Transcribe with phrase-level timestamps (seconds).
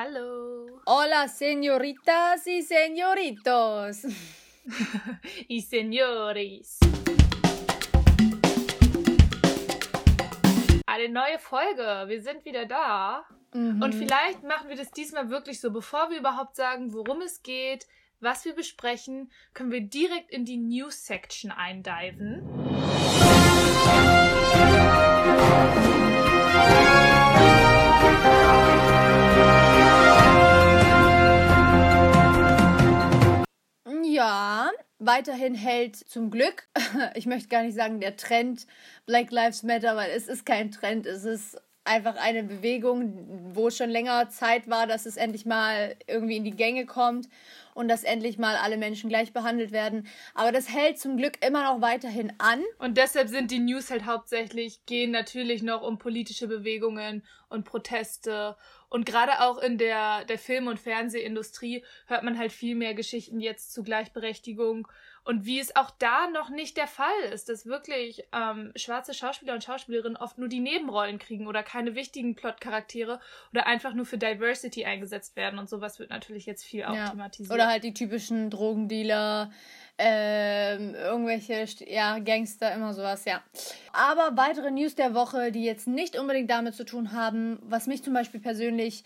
[0.00, 0.80] Hallo.
[0.84, 4.02] Hola, señoritas y señoritos.
[5.48, 6.78] y señoris.
[10.86, 12.04] Eine neue Folge.
[12.06, 13.24] Wir sind wieder da.
[13.52, 13.82] Mhm.
[13.82, 17.88] Und vielleicht machen wir das diesmal wirklich so, bevor wir überhaupt sagen, worum es geht,
[18.20, 22.46] was wir besprechen, können wir direkt in die News-Section eindiven.
[34.18, 36.66] Ja, weiterhin hält zum Glück,
[37.14, 38.66] ich möchte gar nicht sagen der Trend
[39.06, 43.90] Black Lives Matter, weil es ist kein Trend, es ist einfach eine Bewegung, wo schon
[43.90, 47.28] länger Zeit war, dass es endlich mal irgendwie in die Gänge kommt
[47.74, 50.08] und dass endlich mal alle Menschen gleich behandelt werden.
[50.34, 52.64] Aber das hält zum Glück immer noch weiterhin an.
[52.80, 58.56] Und deshalb sind die News halt hauptsächlich, gehen natürlich noch um politische Bewegungen und Proteste.
[58.88, 63.40] Und gerade auch in der, der Film- und Fernsehindustrie hört man halt viel mehr Geschichten
[63.40, 64.88] jetzt zu Gleichberechtigung
[65.28, 69.52] und wie es auch da noch nicht der Fall ist, dass wirklich ähm, schwarze Schauspieler
[69.52, 73.20] und Schauspielerinnen oft nur die Nebenrollen kriegen oder keine wichtigen Plotcharaktere
[73.52, 77.10] oder einfach nur für Diversity eingesetzt werden und sowas wird natürlich jetzt viel auch ja.
[77.10, 77.52] thematisiert.
[77.52, 79.50] Oder halt die typischen Drogendealer,
[79.98, 83.42] ähm, irgendwelche ja, Gangster, immer sowas, ja.
[83.92, 88.04] Aber weitere News der Woche, die jetzt nicht unbedingt damit zu tun haben, was mich
[88.04, 89.02] zum Beispiel persönlich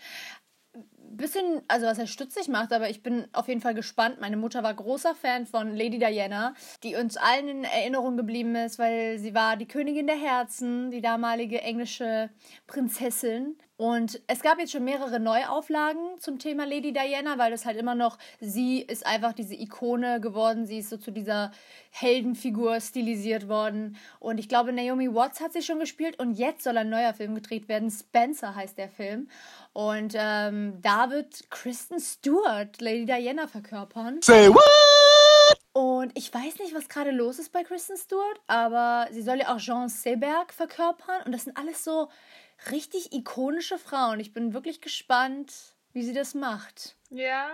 [1.17, 4.19] bisschen, also was er stutzig macht, aber ich bin auf jeden Fall gespannt.
[4.19, 8.79] Meine Mutter war großer Fan von Lady Diana, die uns allen in Erinnerung geblieben ist,
[8.79, 12.29] weil sie war die Königin der Herzen, die damalige englische
[12.67, 13.57] Prinzessin.
[13.75, 17.95] Und es gab jetzt schon mehrere Neuauflagen zum Thema Lady Diana, weil das halt immer
[17.95, 21.51] noch, sie ist einfach diese Ikone geworden, sie ist so zu dieser
[21.89, 23.97] Heldenfigur stilisiert worden.
[24.19, 27.33] Und ich glaube, Naomi Watts hat sie schon gespielt und jetzt soll ein neuer Film
[27.33, 27.89] gedreht werden.
[27.89, 29.27] Spencer heißt der Film.
[29.73, 34.21] Und ähm, da wird Kristen Stewart Lady Diana verkörpern.
[34.21, 35.59] Say what?
[35.73, 39.53] Und ich weiß nicht, was gerade los ist bei Kristen Stewart, aber sie soll ja
[39.53, 41.23] auch Jean Seberg verkörpern.
[41.25, 42.09] Und das sind alles so
[42.69, 44.19] richtig ikonische Frauen.
[44.19, 46.95] Ich bin wirklich gespannt, wie sie das macht.
[47.09, 47.49] Ja.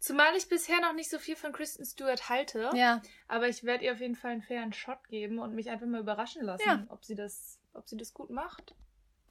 [0.00, 2.70] Zumal ich bisher noch nicht so viel von Kristen Stewart halte.
[2.74, 3.00] Ja.
[3.28, 6.00] Aber ich werde ihr auf jeden Fall einen fairen Shot geben und mich einfach mal
[6.00, 6.84] überraschen lassen, ja.
[6.88, 8.74] ob sie das, ob sie das gut macht.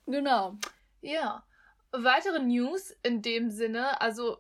[0.06, 0.56] Genau.
[1.02, 1.44] Ja.
[1.92, 4.38] Weitere News in dem Sinne, also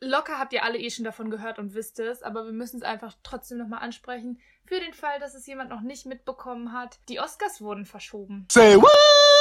[0.00, 2.82] locker habt ihr alle eh schon davon gehört und wisst es, aber wir müssen es
[2.82, 4.40] einfach trotzdem nochmal ansprechen.
[4.64, 8.46] Für den Fall, dass es jemand noch nicht mitbekommen hat, die Oscars wurden verschoben.
[8.50, 9.33] Say what?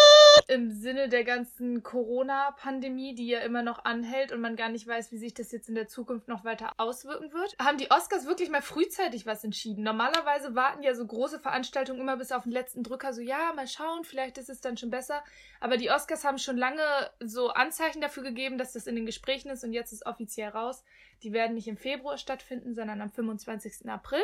[0.48, 5.12] Im Sinne der ganzen Corona-Pandemie, die ja immer noch anhält und man gar nicht weiß,
[5.12, 8.50] wie sich das jetzt in der Zukunft noch weiter auswirken wird, haben die Oscars wirklich
[8.50, 9.84] mal frühzeitig was entschieden.
[9.84, 13.68] Normalerweise warten ja so große Veranstaltungen immer bis auf den letzten Drücker, so ja, mal
[13.68, 15.24] schauen, vielleicht ist es dann schon besser.
[15.59, 16.84] Aber die Oscars haben schon lange
[17.20, 20.84] so Anzeichen dafür gegeben, dass das in den Gesprächen ist und jetzt ist offiziell raus.
[21.24, 23.90] Die werden nicht im Februar stattfinden, sondern am 25.
[23.90, 24.24] April.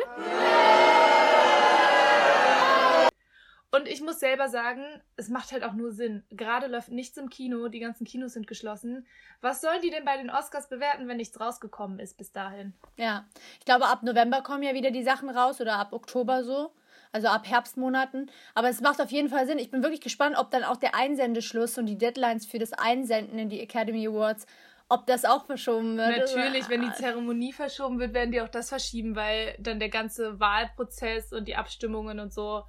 [3.72, 4.82] Und ich muss selber sagen,
[5.16, 6.24] es macht halt auch nur Sinn.
[6.30, 9.06] Gerade läuft nichts im Kino, die ganzen Kinos sind geschlossen.
[9.40, 12.74] Was sollen die denn bei den Oscars bewerten, wenn nichts rausgekommen ist bis dahin?
[12.96, 13.26] Ja,
[13.60, 16.72] ich glaube, ab November kommen ja wieder die Sachen raus oder ab Oktober so.
[17.12, 18.30] Also ab Herbstmonaten.
[18.54, 19.58] Aber es macht auf jeden Fall Sinn.
[19.58, 23.38] Ich bin wirklich gespannt, ob dann auch der Einsendeschluss und die Deadlines für das Einsenden
[23.38, 24.46] in die Academy Awards
[24.92, 26.34] ob das auch verschoben wird.
[26.34, 30.40] Natürlich, wenn die Zeremonie verschoben wird, werden die auch das verschieben, weil dann der ganze
[30.40, 32.64] Wahlprozess und die Abstimmungen und so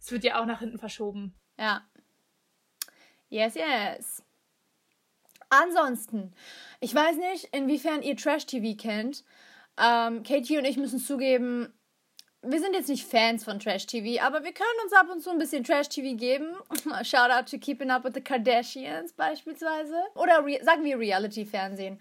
[0.00, 1.34] es wird ja auch nach hinten verschoben.
[1.58, 1.82] Ja.
[3.28, 4.24] Yes, yes.
[5.50, 6.32] Ansonsten,
[6.80, 9.24] ich weiß nicht, inwiefern ihr Trash-TV kennt.
[9.76, 11.72] Ähm, Katie und ich müssen zugeben,
[12.42, 15.38] wir sind jetzt nicht Fans von Trash-TV, aber wir können uns ab und zu ein
[15.38, 16.56] bisschen Trash-TV geben.
[17.02, 19.96] Shout out to Keeping Up with the Kardashians beispielsweise.
[20.14, 22.00] Oder sagen wir Reality-Fernsehen.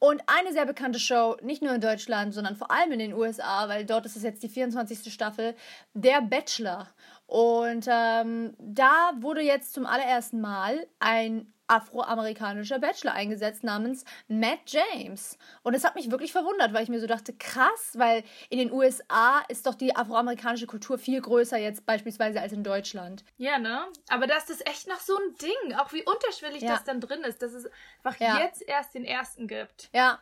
[0.00, 3.68] Und eine sehr bekannte Show, nicht nur in Deutschland, sondern vor allem in den USA,
[3.68, 5.12] weil dort ist es jetzt die 24.
[5.12, 5.56] Staffel,
[5.94, 6.88] Der Bachelor.
[7.28, 15.36] Und ähm, da wurde jetzt zum allerersten Mal ein afroamerikanischer Bachelor eingesetzt namens Matt James.
[15.62, 18.72] Und das hat mich wirklich verwundert, weil ich mir so dachte, krass, weil in den
[18.72, 23.24] USA ist doch die afroamerikanische Kultur viel größer jetzt beispielsweise als in Deutschland.
[23.36, 23.84] Ja, ne?
[24.08, 26.70] Aber das ist echt noch so ein Ding, auch wie unterschwellig ja.
[26.70, 27.68] das dann drin ist, dass es
[28.02, 28.40] einfach ja.
[28.40, 29.90] jetzt erst den ersten gibt.
[29.92, 30.18] Ja,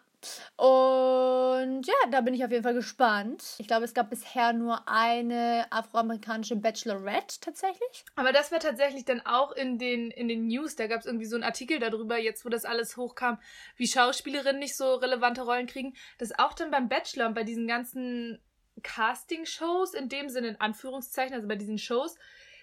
[0.56, 3.56] und ja, da bin ich auf jeden Fall gespannt.
[3.58, 8.04] Ich glaube, es gab bisher nur eine afroamerikanische Bachelorette tatsächlich.
[8.14, 10.76] Aber das war tatsächlich dann auch in den, in den News.
[10.76, 13.38] Da gab es irgendwie so einen Artikel darüber, jetzt wo das alles hochkam,
[13.76, 15.94] wie Schauspielerinnen nicht so relevante Rollen kriegen.
[16.18, 18.40] Das auch dann beim Bachelor und bei diesen ganzen
[18.82, 22.16] Casting-Shows, in dem Sinne in Anführungszeichen, also bei diesen Shows,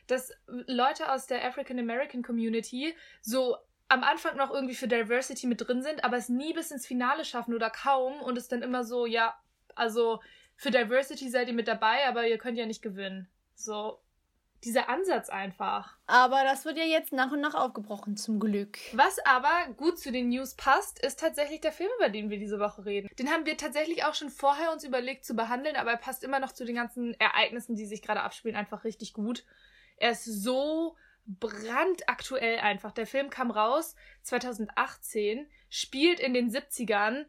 [0.08, 3.58] dass Leute aus der African American Community so
[3.94, 7.24] am Anfang noch irgendwie für Diversity mit drin sind, aber es nie bis ins Finale
[7.24, 9.38] schaffen oder kaum und es dann immer so, ja,
[9.76, 10.20] also
[10.56, 13.30] für Diversity seid ihr mit dabei, aber ihr könnt ja nicht gewinnen.
[13.54, 14.00] So,
[14.64, 15.96] dieser Ansatz einfach.
[16.08, 18.80] Aber das wird ja jetzt nach und nach aufgebrochen, zum Glück.
[18.94, 22.60] Was aber gut zu den News passt, ist tatsächlich der Film, über den wir diese
[22.60, 23.10] Woche reden.
[23.20, 26.40] Den haben wir tatsächlich auch schon vorher uns überlegt zu behandeln, aber er passt immer
[26.40, 29.46] noch zu den ganzen Ereignissen, die sich gerade abspielen, einfach richtig gut.
[29.98, 32.92] Er ist so brandaktuell einfach.
[32.92, 37.26] Der Film kam raus 2018, spielt in den 70ern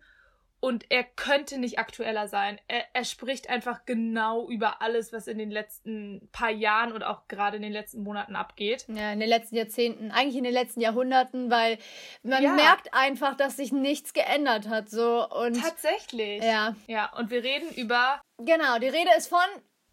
[0.64, 2.58] und er könnte nicht aktueller sein.
[2.68, 7.28] Er, er, spricht einfach genau über alles, was in den letzten paar Jahren und auch
[7.28, 8.86] gerade in den letzten Monaten abgeht.
[8.88, 11.76] Ja, in den letzten Jahrzehnten, eigentlich in den letzten Jahrhunderten, weil
[12.22, 12.54] man ja.
[12.54, 14.88] merkt einfach, dass sich nichts geändert hat.
[14.88, 16.42] So und tatsächlich.
[16.42, 16.74] Ja.
[16.86, 18.22] Ja, und wir reden über.
[18.38, 19.38] Genau, die Rede ist von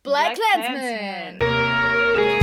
[0.04, 2.41] Black, Black Clansman.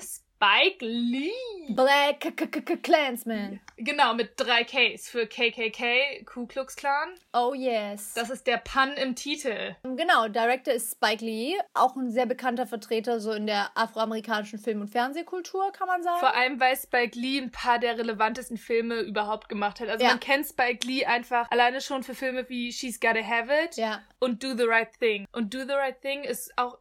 [0.00, 1.32] Spike Lee.
[1.70, 2.20] Black
[2.82, 3.60] Clansman.
[3.78, 7.10] Genau, mit drei Ks für KKK, Ku Klux Klan.
[7.34, 8.14] Oh yes.
[8.14, 9.76] Das ist der Pun im Titel.
[9.82, 14.80] Genau, Director ist Spike Lee, auch ein sehr bekannter Vertreter so in der afroamerikanischen Film-
[14.80, 16.20] und Fernsehkultur, kann man sagen.
[16.20, 19.88] Vor allem, weil Spike Lee ein paar der relevantesten Filme überhaupt gemacht hat.
[19.88, 20.10] Also ja.
[20.10, 24.02] man kennt Spike Lee einfach alleine schon für Filme wie She's Gotta Have It ja.
[24.20, 25.26] und Do the Right Thing.
[25.32, 26.78] Und Do the Right Thing ist auch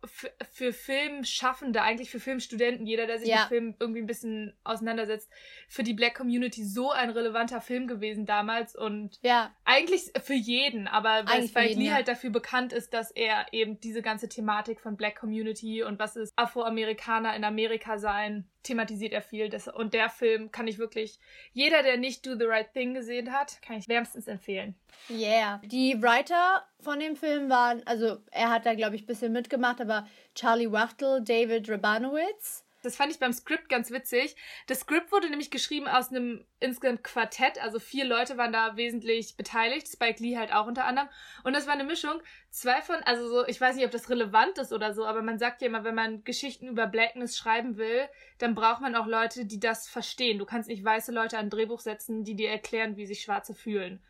[0.52, 3.42] für Filmschaffende, eigentlich für Filmstudenten, jeder, der sich ja.
[3.42, 5.30] mit Film irgendwie ein bisschen auseinandersetzt,
[5.68, 9.52] für die Black Community so ein relevanter Film gewesen damals und ja.
[9.64, 11.94] eigentlich für jeden, aber weil Spike Lee ja.
[11.94, 16.16] halt dafür bekannt ist, dass er eben diese ganze Thematik von Black Community und was
[16.16, 19.50] ist Afroamerikaner in Amerika sein, thematisiert er viel.
[19.50, 21.20] Das, und der Film kann ich wirklich,
[21.54, 24.76] jeder, der nicht Do the Right Thing gesehen hat, kann ich wärmstens empfehlen.
[25.10, 25.62] Yeah.
[25.64, 29.80] Die Writer von dem Film waren, also er hat da, glaube ich, ein bisschen mitgemacht,
[29.80, 34.36] aber Charlie Wachtel, David Rabanowitz, das fand ich beim Skript ganz witzig.
[34.68, 39.36] Das Skript wurde nämlich geschrieben aus einem insgesamt Quartett, also vier Leute waren da wesentlich
[39.36, 41.10] beteiligt, Spike Lee halt auch unter anderem.
[41.44, 42.22] Und das war eine Mischung.
[42.50, 45.40] Zwei von, also so, ich weiß nicht, ob das relevant ist oder so, aber man
[45.40, 49.46] sagt ja immer, wenn man Geschichten über Blackness schreiben will, dann braucht man auch Leute,
[49.46, 50.40] die das verstehen.
[50.40, 53.54] Du kannst nicht weiße Leute an ein Drehbuch setzen, die dir erklären, wie sich Schwarze
[53.54, 54.02] fühlen.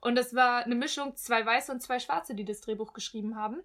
[0.00, 3.62] Und das war eine Mischung, zwei Weiße und zwei Schwarze, die das Drehbuch geschrieben haben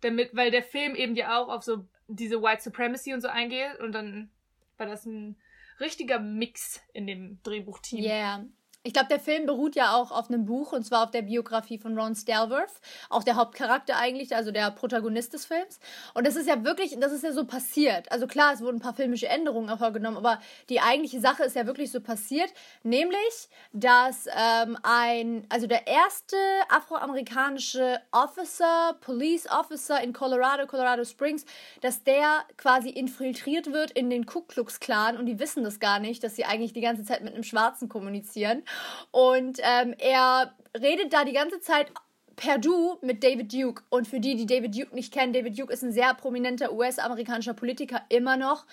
[0.00, 3.78] damit, weil der Film eben ja auch auf so diese White Supremacy und so eingeht
[3.80, 4.30] und dann
[4.76, 5.36] war das ein
[5.80, 8.02] richtiger Mix in dem Drehbuchteam.
[8.02, 8.44] Yeah.
[8.86, 11.76] Ich glaube, der Film beruht ja auch auf einem Buch und zwar auf der Biografie
[11.76, 12.70] von Ron Stalworth,
[13.10, 15.80] auch der Hauptcharakter eigentlich, also der Protagonist des Films.
[16.14, 18.12] Und das ist ja wirklich, das ist ja so passiert.
[18.12, 20.38] Also klar, es wurden ein paar filmische Änderungen vorgenommen, aber
[20.68, 22.52] die eigentliche Sache ist ja wirklich so passiert,
[22.84, 26.36] nämlich, dass ähm, ein, also der erste
[26.68, 31.44] afroamerikanische Officer, Police Officer in Colorado, Colorado Springs,
[31.80, 35.98] dass der quasi infiltriert wird in den Ku Klux Klan und die wissen das gar
[35.98, 38.62] nicht, dass sie eigentlich die ganze Zeit mit einem Schwarzen kommunizieren.
[39.10, 41.90] Und ähm, er redet da die ganze Zeit
[42.36, 43.82] per Du mit David Duke.
[43.88, 47.54] Und für die, die David Duke nicht kennen, David Duke ist ein sehr prominenter US-amerikanischer
[47.54, 48.66] Politiker immer noch.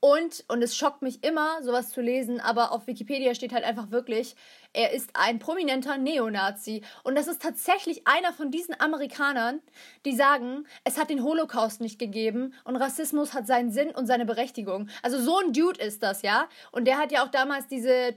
[0.00, 3.90] Und, und es schockt mich immer, sowas zu lesen, aber auf Wikipedia steht halt einfach
[3.90, 4.36] wirklich,
[4.72, 6.82] er ist ein prominenter Neonazi.
[7.02, 9.60] Und das ist tatsächlich einer von diesen Amerikanern,
[10.04, 14.24] die sagen, es hat den Holocaust nicht gegeben und Rassismus hat seinen Sinn und seine
[14.24, 14.88] Berechtigung.
[15.02, 16.48] Also so ein Dude ist das, ja.
[16.70, 18.14] Und der hat ja auch damals diese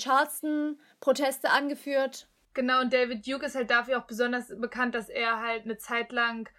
[1.01, 2.27] Charleston-Proteste angeführt.
[2.53, 6.12] Genau, und David Duke ist halt dafür auch besonders bekannt, dass er halt eine Zeit
[6.12, 6.50] lang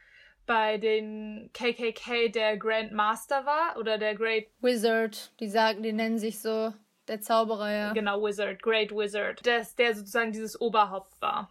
[0.46, 5.32] bei den KKK der Grand Master war oder der Great Wizard.
[5.38, 6.72] Die sagen, die nennen sich so
[7.08, 7.92] der Zauberer, ja.
[7.92, 9.46] Genau, Wizard, Great Wizard.
[9.46, 11.50] Dass der sozusagen dieses Oberhaupt war.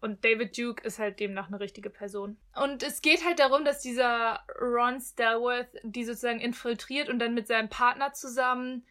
[0.00, 2.36] Und David Duke ist halt demnach eine richtige Person.
[2.56, 7.46] Und es geht halt darum, dass dieser Ron Stalworth die sozusagen infiltriert und dann mit
[7.46, 8.84] seinem Partner zusammen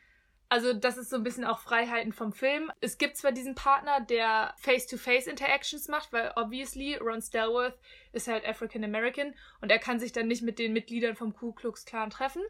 [0.51, 2.73] also das ist so ein bisschen auch Freiheiten vom Film.
[2.81, 7.79] Es gibt zwar diesen Partner, der Face-to-Face-Interactions macht, weil obviously Ron Stalworth
[8.11, 11.53] ist halt African American und er kann sich dann nicht mit den Mitgliedern vom Ku
[11.53, 12.41] Klux Klan treffen,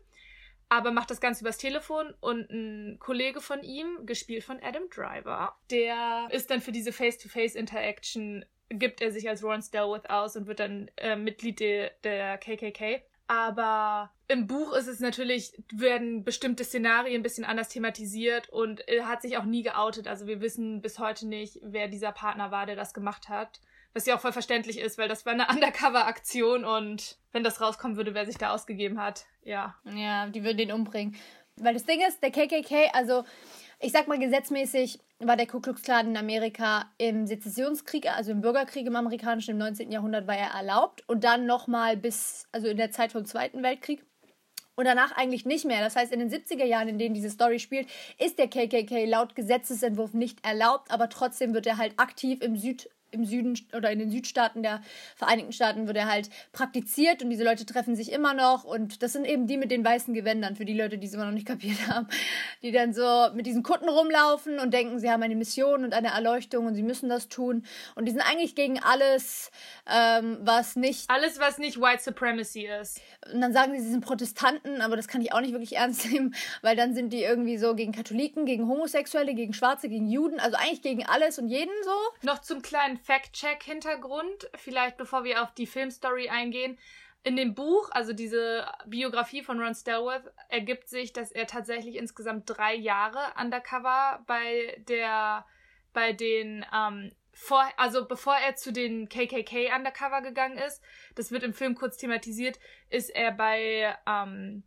[0.67, 5.55] aber macht das Ganze übers Telefon und ein Kollege von ihm, gespielt von Adam Driver,
[5.70, 10.60] der ist dann für diese Face-to-Face-Interaction gibt er sich als Ron Stalworth aus und wird
[10.60, 13.03] dann äh, Mitglied de, der KKK.
[13.31, 19.07] Aber im Buch ist es natürlich, werden bestimmte Szenarien ein bisschen anders thematisiert und er
[19.07, 20.05] hat sich auch nie geoutet.
[20.09, 23.61] Also wir wissen bis heute nicht, wer dieser Partner war, der das gemacht hat.
[23.93, 27.95] Was ja auch voll verständlich ist, weil das war eine Undercover-Aktion und wenn das rauskommen
[27.95, 29.77] würde, wer sich da ausgegeben hat, ja.
[29.85, 31.15] Ja, die würden den umbringen.
[31.55, 33.23] Weil das Ding ist, der KKK, also
[33.79, 38.41] ich sag mal, gesetzmäßig war der Ku Klux Klan in Amerika im Sezessionskrieg, also im
[38.41, 39.91] Bürgerkrieg im amerikanischen, im 19.
[39.91, 44.03] Jahrhundert war er erlaubt und dann nochmal bis, also in der Zeit vom Zweiten Weltkrieg
[44.75, 45.81] und danach eigentlich nicht mehr.
[45.81, 47.87] Das heißt, in den 70er Jahren, in denen diese Story spielt,
[48.17, 52.89] ist der KKK laut Gesetzesentwurf nicht erlaubt, aber trotzdem wird er halt aktiv im Süd
[53.12, 54.82] im Süden oder in den Südstaaten der
[55.15, 59.13] Vereinigten Staaten wird er halt praktiziert und diese Leute treffen sich immer noch und das
[59.13, 61.48] sind eben die mit den weißen Gewändern, für die Leute, die es immer noch nicht
[61.51, 62.08] kapiert haben,
[62.62, 66.10] die dann so mit diesen Kutten rumlaufen und denken, sie haben eine Mission und eine
[66.10, 67.63] Erleuchtung und sie müssen das tun
[67.96, 69.51] und die sind eigentlich gegen alles,
[69.89, 71.10] ähm, was nicht...
[71.10, 73.01] Alles, was nicht White Supremacy ist.
[73.34, 76.10] Und dann sagen sie, sie sind Protestanten, aber das kann ich auch nicht wirklich ernst
[76.12, 80.39] nehmen, weil dann sind die irgendwie so gegen Katholiken, gegen Homosexuelle, gegen Schwarze, gegen Juden,
[80.39, 82.27] also eigentlich gegen alles und jeden so.
[82.27, 86.77] Noch zum kleinen Fact-Check-Hintergrund, vielleicht bevor wir auf die Filmstory eingehen.
[87.24, 92.46] In dem Buch, also diese Biografie von Ron Stelworth, ergibt sich, dass er tatsächlich insgesamt
[92.48, 95.46] drei Jahre undercover bei der,
[95.93, 100.81] bei den, ähm, vor, also bevor er zu den KKK undercover gegangen ist,
[101.15, 104.63] das wird im Film kurz thematisiert, ist er bei, ähm,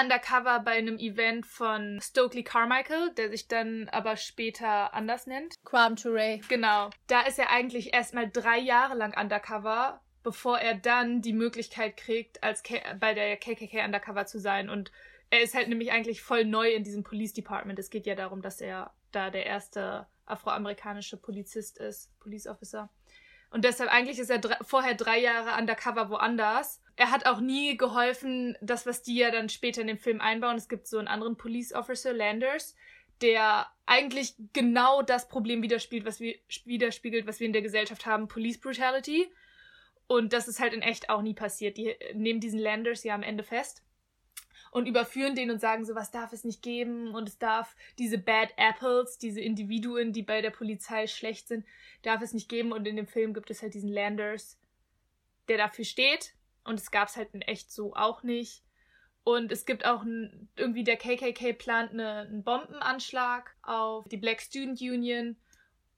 [0.00, 5.54] undercover bei einem Event von Stokely Carmichael, der sich dann aber später anders nennt.
[5.64, 6.40] Kwame Ture.
[6.48, 6.90] Genau.
[7.06, 12.42] Da ist er eigentlich erstmal drei Jahre lang undercover, bevor er dann die Möglichkeit kriegt,
[12.42, 14.70] als K bei der KKK undercover zu sein.
[14.70, 14.90] Und
[15.30, 17.78] er ist halt nämlich eigentlich voll neu in diesem Police Department.
[17.78, 22.90] Es geht ja darum, dass er da der erste afroamerikanische Polizist ist, Police Officer.
[23.50, 26.81] Und deshalb eigentlich ist er dr vorher drei Jahre undercover woanders.
[26.96, 30.56] Er hat auch nie geholfen, das, was die ja dann später in dem Film einbauen.
[30.56, 32.76] Es gibt so einen anderen Police Officer, Landers,
[33.22, 36.34] der eigentlich genau das Problem widerspiegelt, was wir,
[36.64, 39.30] widerspiegelt, was wir in der Gesellschaft haben, Police Brutality.
[40.06, 41.78] Und das ist halt in echt auch nie passiert.
[41.78, 43.82] Die nehmen diesen Landers ja am Ende fest
[44.70, 48.18] und überführen den und sagen so, was darf es nicht geben und es darf diese
[48.18, 51.64] Bad Apples, diese Individuen, die bei der Polizei schlecht sind,
[52.02, 54.58] darf es nicht geben und in dem Film gibt es halt diesen Landers,
[55.48, 56.34] der dafür steht
[56.64, 58.62] und es gab es halt in echt so auch nicht.
[59.24, 64.40] Und es gibt auch ein, irgendwie der KKK plant eine, einen Bombenanschlag auf die Black
[64.40, 65.36] Student Union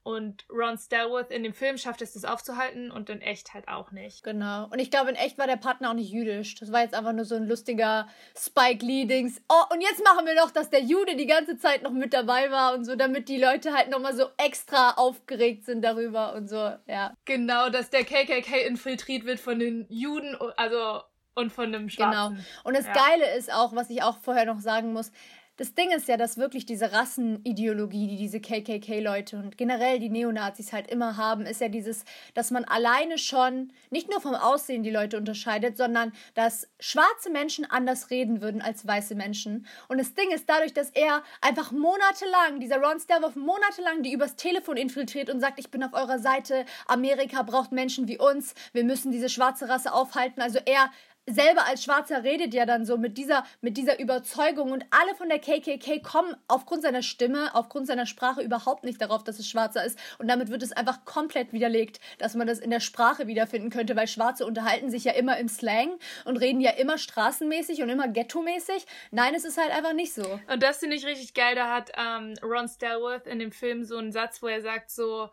[0.05, 3.91] und Ron Stelworth in dem Film schafft es, das aufzuhalten und in echt halt auch
[3.91, 4.23] nicht.
[4.23, 4.65] Genau.
[4.65, 6.53] Und ich glaube, in echt war der Partner auch nicht jüdisch.
[6.53, 8.07] Das war jetzt einfach nur so ein lustiger
[8.37, 9.41] Spike Lee-Dings.
[9.49, 12.51] Oh, und jetzt machen wir noch, dass der Jude die ganze Zeit noch mit dabei
[12.51, 16.73] war und so, damit die Leute halt nochmal so extra aufgeregt sind darüber und so,
[16.85, 17.15] ja.
[17.25, 21.01] Genau, dass der KKK infiltriert wird von den Juden, also
[21.33, 22.35] und von einem Schwarzen.
[22.35, 22.45] Genau.
[22.63, 22.93] Und das ja.
[22.93, 25.11] Geile ist auch, was ich auch vorher noch sagen muss,
[25.57, 30.73] das Ding ist ja, dass wirklich diese Rassenideologie, die diese KKK-Leute und generell die Neonazis
[30.73, 34.91] halt immer haben, ist ja dieses, dass man alleine schon nicht nur vom Aussehen die
[34.91, 39.65] Leute unterscheidet, sondern dass schwarze Menschen anders reden würden als weiße Menschen.
[39.87, 44.35] Und das Ding ist dadurch, dass er einfach monatelang, dieser Ron Stelwoff monatelang die übers
[44.35, 48.83] Telefon infiltriert und sagt, ich bin auf eurer Seite, Amerika braucht Menschen wie uns, wir
[48.83, 50.41] müssen diese schwarze Rasse aufhalten.
[50.41, 50.91] Also er
[51.27, 55.27] selber als Schwarzer redet ja dann so mit dieser, mit dieser Überzeugung und alle von
[55.27, 59.83] der KKK kommen aufgrund seiner Stimme, aufgrund seiner Sprache überhaupt nicht darauf, dass es Schwarzer
[59.83, 63.69] ist und damit wird es einfach komplett widerlegt, dass man das in der Sprache wiederfinden
[63.69, 67.89] könnte, weil Schwarze unterhalten sich ja immer im Slang und reden ja immer straßenmäßig und
[67.89, 68.85] immer ghetto-mäßig.
[69.11, 70.39] Nein, es ist halt einfach nicht so.
[70.47, 73.97] Und das finde ich richtig geil, da hat ähm, Ron Stelworth in dem Film so
[73.97, 75.29] einen Satz, wo er sagt so,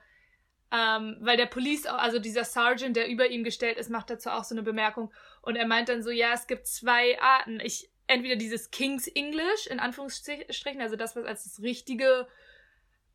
[0.73, 4.45] ähm, weil der Police, also dieser Sergeant, der über ihm gestellt ist, macht dazu auch
[4.45, 5.13] so eine Bemerkung.
[5.43, 7.61] Und er meint dann so, ja, es gibt zwei Arten.
[7.61, 12.27] Ich, entweder dieses King's English, in Anführungsstrichen, also das, was als das richtige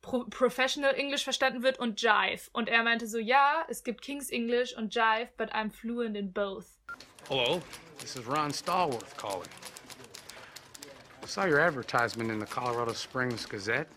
[0.02, 2.50] Pro Professional English verstanden wird, und Jive.
[2.52, 6.32] Und er meinte so, ja, es gibt King's English und Jive, but I'm fluent in
[6.32, 6.66] both.
[7.30, 7.62] Hello,
[8.00, 9.50] this is Ron Stallworth calling.
[11.24, 13.88] I saw your advertisement in the Colorado Springs Gazette.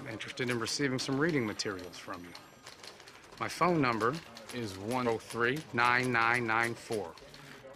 [0.00, 2.32] I'm interested in receiving some reading materials from you.
[3.40, 4.14] My phone number
[4.54, 7.06] is 103 9994.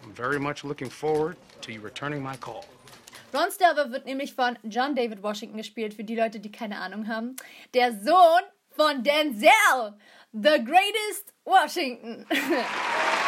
[0.03, 2.65] I'm very much looking forward to you returning my call.
[3.33, 7.07] Ron Stelver wird nämlich von John David Washington gespielt, für die Leute, die keine Ahnung
[7.07, 7.35] haben.
[7.73, 9.93] Der Sohn von Denzel,
[10.31, 12.25] the greatest Washington.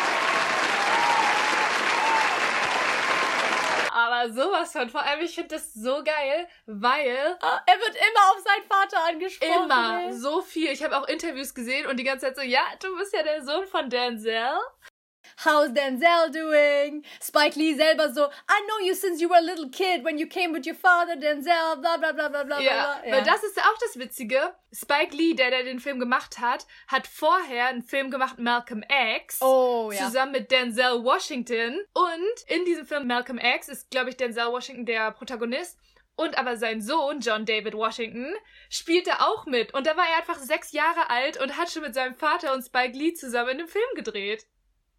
[3.91, 4.89] aber sowas von.
[4.89, 7.37] Vor allem, ich finde das so geil, weil.
[7.41, 9.65] Ah, er wird immer auf seinen Vater angesprochen.
[9.65, 10.13] Immer.
[10.13, 10.71] So viel.
[10.71, 13.43] Ich habe auch Interviews gesehen und die ganze Zeit so, ja, du bist ja der
[13.43, 14.51] Sohn von Denzel.
[15.43, 17.03] How's Denzel doing?
[17.19, 20.27] Spike Lee selber so, I know you since you were a little kid when you
[20.27, 22.59] came with your father, Denzel, bla bla bla bla bla.
[22.59, 23.11] Ja, ja.
[23.11, 24.53] weil das ist auch das Witzige.
[24.71, 28.83] Spike Lee, der, der den Film gemacht hat, hat vorher einen Film gemacht, Malcolm
[29.17, 29.41] X.
[29.41, 30.05] Oh, ja.
[30.05, 31.79] Zusammen mit Denzel Washington.
[31.93, 35.79] Und in diesem Film Malcolm X ist, glaube ich, Denzel Washington der Protagonist.
[36.15, 38.31] Und aber sein Sohn, John David Washington,
[38.69, 39.73] spielte auch mit.
[39.73, 42.61] Und da war er einfach sechs Jahre alt und hat schon mit seinem Vater und
[42.61, 44.45] Spike Lee zusammen in dem Film gedreht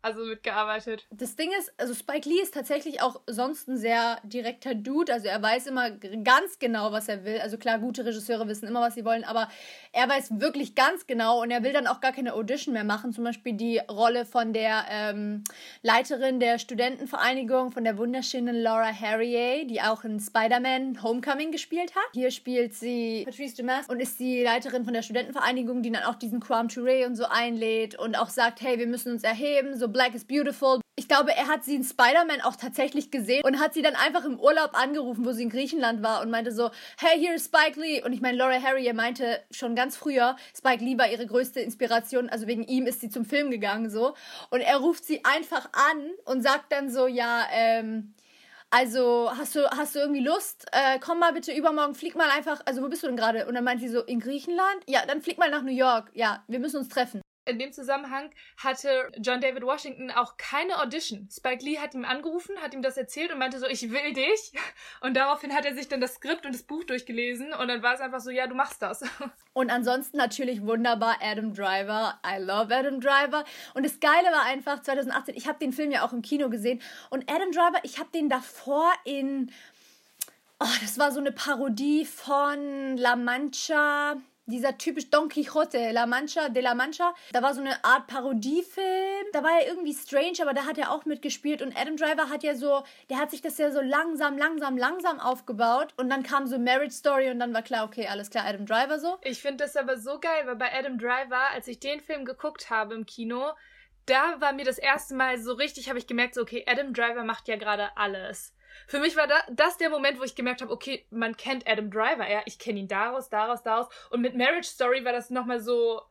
[0.02, 1.06] also mitgearbeitet.
[1.11, 5.12] Das Ding ist, also Spike Lee ist tatsächlich auch sonst ein sehr direkter Dude.
[5.12, 7.38] Also er weiß immer ganz genau, was er will.
[7.38, 9.49] Also klar, gute Regisseure wissen immer, was sie wollen, aber
[9.92, 13.12] er weiß wirklich ganz genau und er will dann auch gar keine Audition mehr machen.
[13.12, 15.44] Zum Beispiel die Rolle von der ähm,
[15.82, 22.11] Leiterin der Studentenvereinigung, von der wunderschönen Laura Harrier, die auch in Spider-Man Homecoming gespielt hat.
[22.12, 26.16] Hier spielt sie Patrice Dumas und ist die Leiterin von der Studentenvereinigung, die dann auch
[26.16, 29.91] diesen Quam Touré und so einlädt und auch sagt, hey, wir müssen uns erheben, so
[29.92, 30.80] Black is Beautiful.
[30.96, 34.25] Ich glaube, er hat sie in Spider-Man auch tatsächlich gesehen und hat sie dann einfach
[34.25, 37.80] im Urlaub angerufen, wo sie in Griechenland war und meinte so, hey, hier ist Spike
[37.80, 38.02] Lee.
[38.02, 42.28] Und ich meine, Laura Harrier meinte schon ganz früher, Spike Lee war ihre größte Inspiration,
[42.28, 44.14] also wegen ihm ist sie zum Film gegangen so.
[44.50, 48.14] Und er ruft sie einfach an und sagt dann so, ja, ähm,
[48.70, 50.66] also hast du, hast du irgendwie Lust?
[50.72, 52.61] Äh, komm mal bitte übermorgen, flieg mal einfach.
[52.64, 53.46] Also wo bist du denn gerade?
[53.46, 54.82] Und dann meint sie so, in Griechenland?
[54.87, 56.11] Ja, dann flieg mal nach New York.
[56.14, 57.20] Ja, wir müssen uns treffen.
[57.44, 61.28] In dem Zusammenhang hatte John David Washington auch keine Audition.
[61.30, 64.52] Spike Lee hat ihm angerufen, hat ihm das erzählt und meinte so, ich will dich.
[65.00, 67.94] Und daraufhin hat er sich dann das Skript und das Buch durchgelesen und dann war
[67.94, 69.02] es einfach so, ja, du machst das.
[69.54, 72.18] Und ansonsten natürlich wunderbar Adam Driver.
[72.26, 73.44] I love Adam Driver.
[73.75, 76.80] Und das Geile war einfach 2018, ich habe den Film ja auch im Kino gesehen
[77.11, 79.52] und Adam Driver, ich habe den davor in
[80.64, 86.49] Oh, das war so eine Parodie von La Mancha dieser typisch Don Quixote, La Mancha,
[86.49, 87.14] de la Mancha.
[87.32, 89.26] Da war so eine Art Parodiefilm.
[89.32, 91.62] Da war er irgendwie strange, aber da hat er auch mitgespielt.
[91.62, 95.20] Und Adam Driver hat ja so, der hat sich das ja so langsam, langsam, langsam
[95.20, 95.94] aufgebaut.
[95.96, 98.99] Und dann kam so Marriage Story und dann war klar, okay, alles klar, Adam Driver
[98.99, 99.18] so.
[99.22, 102.70] Ich finde das aber so geil, weil bei Adam Driver, als ich den Film geguckt
[102.70, 103.52] habe im Kino,
[104.06, 107.25] da war mir das erste Mal so richtig, habe ich gemerkt, so, okay, Adam Driver
[107.25, 108.52] macht ja gerade alles.
[108.86, 112.28] Für mich war das der Moment, wo ich gemerkt habe, okay, man kennt Adam Driver,
[112.28, 113.88] ja, ich kenne ihn daraus, daraus, daraus.
[114.10, 116.02] Und mit Marriage Story war das nochmal so,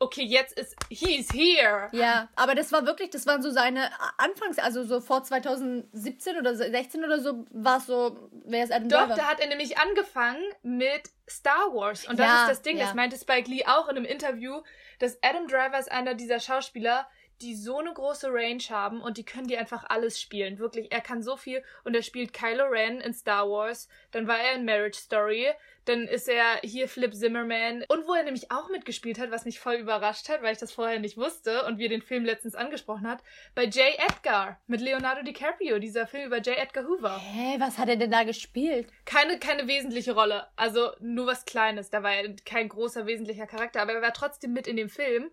[0.00, 1.88] okay, jetzt ist, he's here.
[1.92, 6.54] Ja, aber das war wirklich, das waren so seine Anfangs, also so vor 2017 oder
[6.54, 9.16] 16 oder so, war es so, wer ist Adam Doch, Driver?
[9.16, 12.06] da hat er nämlich angefangen mit Star Wars.
[12.06, 12.86] Und das ja, ist das Ding, ja.
[12.86, 14.62] das meinte Spike Lee auch in einem Interview,
[14.98, 17.08] dass Adam Driver ist einer dieser Schauspieler,
[17.40, 20.58] die so eine große Range haben und die können die einfach alles spielen.
[20.58, 24.38] Wirklich, er kann so viel und er spielt Kylo Ren in Star Wars, dann war
[24.38, 25.48] er in Marriage Story,
[25.84, 29.60] dann ist er hier Flip Zimmerman und wo er nämlich auch mitgespielt hat, was mich
[29.60, 33.08] voll überrascht hat, weil ich das vorher nicht wusste und wir den Film letztens angesprochen
[33.08, 33.22] hat,
[33.54, 33.98] bei J.
[33.98, 36.58] Edgar mit Leonardo DiCaprio, dieser Film über J.
[36.58, 37.18] Edgar Hoover.
[37.18, 38.88] Hä, was hat er denn da gespielt?
[39.04, 43.80] Keine, keine wesentliche Rolle, also nur was Kleines, da war er kein großer wesentlicher Charakter,
[43.80, 45.30] aber er war trotzdem mit in dem Film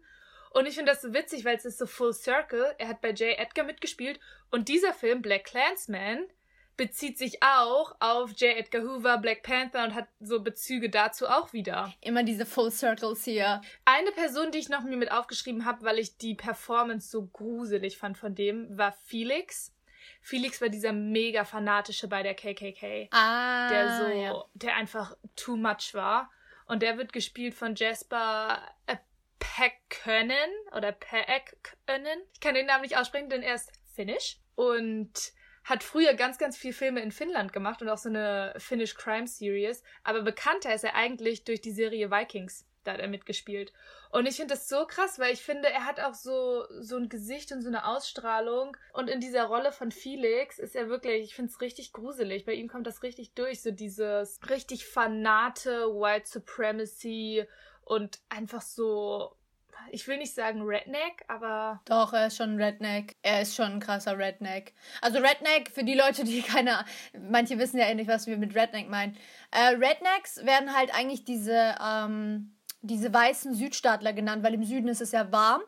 [0.56, 2.74] und ich finde das so witzig, weil es ist so full circle.
[2.78, 3.38] Er hat bei J.
[3.38, 6.26] Edgar mitgespielt und dieser Film, Black Clansman,
[6.78, 8.56] bezieht sich auch auf J.
[8.56, 11.94] Edgar Hoover, Black Panther und hat so Bezüge dazu auch wieder.
[12.00, 13.62] Immer diese Full Circles hier.
[13.84, 17.98] Eine Person, die ich noch mir mit aufgeschrieben habe, weil ich die Performance so gruselig
[17.98, 19.74] fand von dem, war Felix.
[20.22, 23.10] Felix war dieser mega fanatische bei der KKK.
[23.12, 23.70] Ah.
[23.70, 24.46] Der so, ja.
[24.54, 26.32] der einfach too much war.
[26.66, 28.62] Und der wird gespielt von Jasper
[29.40, 32.22] Pekkönen oder Pekkönen.
[32.34, 35.14] Ich kann den Namen nicht aussprechen, denn er ist Finnisch und
[35.64, 39.28] hat früher ganz, ganz viel Filme in Finnland gemacht und auch so eine Finnish Crime
[39.28, 39.84] Series.
[40.04, 42.66] Aber bekannter ist er eigentlich durch die Serie Vikings.
[42.84, 43.74] Da hat er mitgespielt.
[44.12, 47.10] Und ich finde das so krass, weil ich finde, er hat auch so, so ein
[47.10, 48.78] Gesicht und so eine Ausstrahlung.
[48.94, 52.46] Und in dieser Rolle von Felix ist er wirklich, ich finde es richtig gruselig.
[52.46, 53.64] Bei ihm kommt das richtig durch.
[53.64, 57.46] So dieses richtig fanate White Supremacy
[57.86, 59.36] und einfach so,
[59.92, 61.82] ich will nicht sagen Redneck, aber.
[61.86, 63.16] Doch, er ist schon Redneck.
[63.22, 64.74] Er ist schon ein krasser Redneck.
[65.02, 66.84] Also Redneck, für die Leute, die keine,
[67.18, 69.18] manche wissen ja eh nicht, was wir mit Redneck meinen.
[69.52, 75.02] Äh, Rednecks werden halt eigentlich diese, ähm, diese weißen Südstaatler genannt, weil im Süden ist
[75.02, 75.62] es ja warm.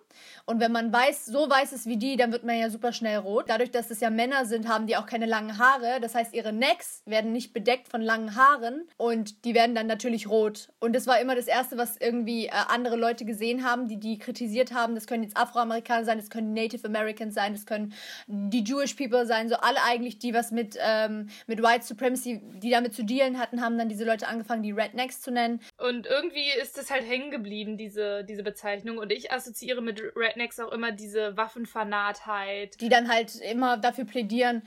[0.46, 3.18] Und wenn man weiß, so weiß ist wie die, dann wird man ja super schnell
[3.18, 3.46] rot.
[3.48, 6.00] Dadurch, dass es ja Männer sind, haben die auch keine langen Haare.
[6.02, 10.28] Das heißt, ihre Necks werden nicht bedeckt von langen Haaren und die werden dann natürlich
[10.30, 10.70] rot.
[10.80, 14.18] Und das war immer das Erste, was irgendwie äh, andere Leute gesehen haben, die die
[14.18, 14.96] kritisiert haben.
[14.96, 17.94] Das können jetzt Afroamerikaner sein, das können Native Americans sein, das können
[18.28, 19.50] die Jewish People sein.
[19.50, 23.62] So alle eigentlich, die was mit, ähm, mit White Supremacy, die damit zu dealen hatten,
[23.62, 25.62] haben dann diese Leute angefangen, die Rednecks zu nennen.
[25.78, 28.98] Und irgendwie ist das halt hängen geblieben, diese, diese Bezeichnung.
[28.98, 32.80] Und ich assoziiere mit Rednecks auch immer diese Waffenfanatheit.
[32.82, 34.64] Die dann halt immer dafür plädieren,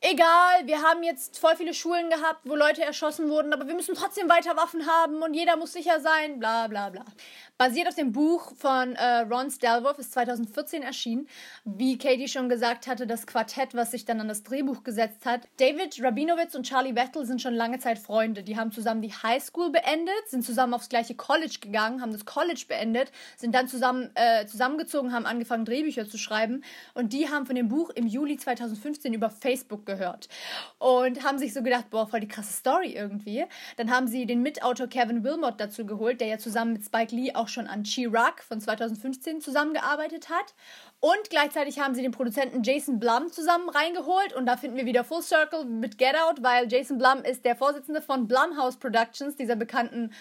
[0.00, 3.94] egal, wir haben jetzt voll viele Schulen gehabt, wo Leute erschossen wurden, aber wir müssen
[3.94, 7.04] trotzdem weiter Waffen haben und jeder muss sicher sein, bla bla bla.
[7.58, 11.28] Basiert auf dem Buch von äh, Ron Stelworth, ist 2014 erschienen.
[11.66, 15.42] Wie Katie schon gesagt hatte, das Quartett, was sich dann an das Drehbuch gesetzt hat.
[15.58, 18.42] David Rabinowitz und Charlie Battle sind schon lange Zeit Freunde.
[18.42, 22.64] Die haben zusammen die Highschool beendet, sind zusammen aufs gleiche College gegangen, haben das College
[22.66, 27.56] beendet, sind dann zusammen äh, zusammengezogen, haben angefangen Drehbücher zu schreiben und die haben von
[27.56, 30.28] dem Buch im Juli 2015 über Facebook gehört
[30.78, 33.44] und haben sich so gedacht, boah, voll die krasse Story irgendwie.
[33.76, 37.34] Dann haben sie den Mitautor Kevin Wilmot dazu geholt, der ja zusammen mit Spike Lee
[37.34, 40.54] auch schon an She-Rock von 2015 zusammengearbeitet hat.
[41.00, 44.32] Und gleichzeitig haben sie den Produzenten Jason Blum zusammen reingeholt.
[44.34, 47.56] Und da finden wir wieder Full Circle mit Get Out, weil Jason Blum ist der
[47.56, 50.12] Vorsitzende von Blumhouse Productions, dieser bekannten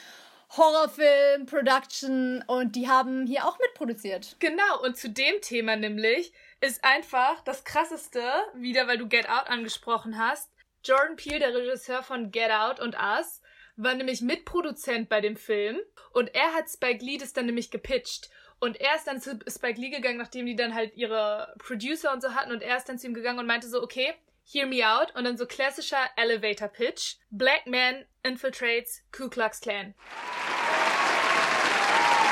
[0.57, 2.43] Horrorfilm-Production.
[2.47, 4.37] Und die haben hier auch mitproduziert.
[4.39, 8.23] Genau, und zu dem Thema nämlich ist einfach das Krasseste,
[8.55, 10.51] wieder weil du Get Out angesprochen hast.
[10.83, 13.41] Jordan Peele, der Regisseur von Get Out und Us,
[13.75, 15.79] war nämlich Mitproduzent bei dem Film
[16.11, 18.29] und er hat Spike Lee das dann nämlich gepitcht.
[18.59, 22.21] Und er ist dann zu Spike Lee gegangen, nachdem die dann halt ihre Producer und
[22.21, 24.85] so hatten und er ist dann zu ihm gegangen und meinte so, okay, hear me
[24.85, 27.15] out und dann so klassischer Elevator Pitch.
[27.29, 29.95] Black man infiltrates Ku Klux Klan.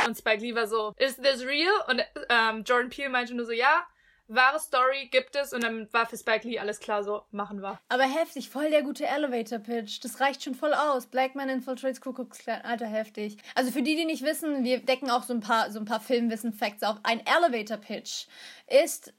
[0.06, 1.72] Und Spike Lee war so, is this real?
[1.88, 3.88] Und ähm, Jordan Peele meinte nur so, ja,
[4.28, 7.80] wahre Story gibt es und dann war für Spike Lee alles klar, so machen wir.
[7.90, 10.04] Aber heftig, voll der gute Elevator-Pitch.
[10.04, 11.08] Das reicht schon voll aus.
[11.08, 12.62] Black Man infiltrates Ku Klux Klan.
[12.62, 13.38] Alter, heftig.
[13.56, 16.00] Also für die, die nicht wissen, wir decken auch so ein paar, so ein paar
[16.00, 16.98] Filmwissen-Facts auf.
[17.04, 18.28] Ein Elevator-Pitch
[18.70, 19.14] ist,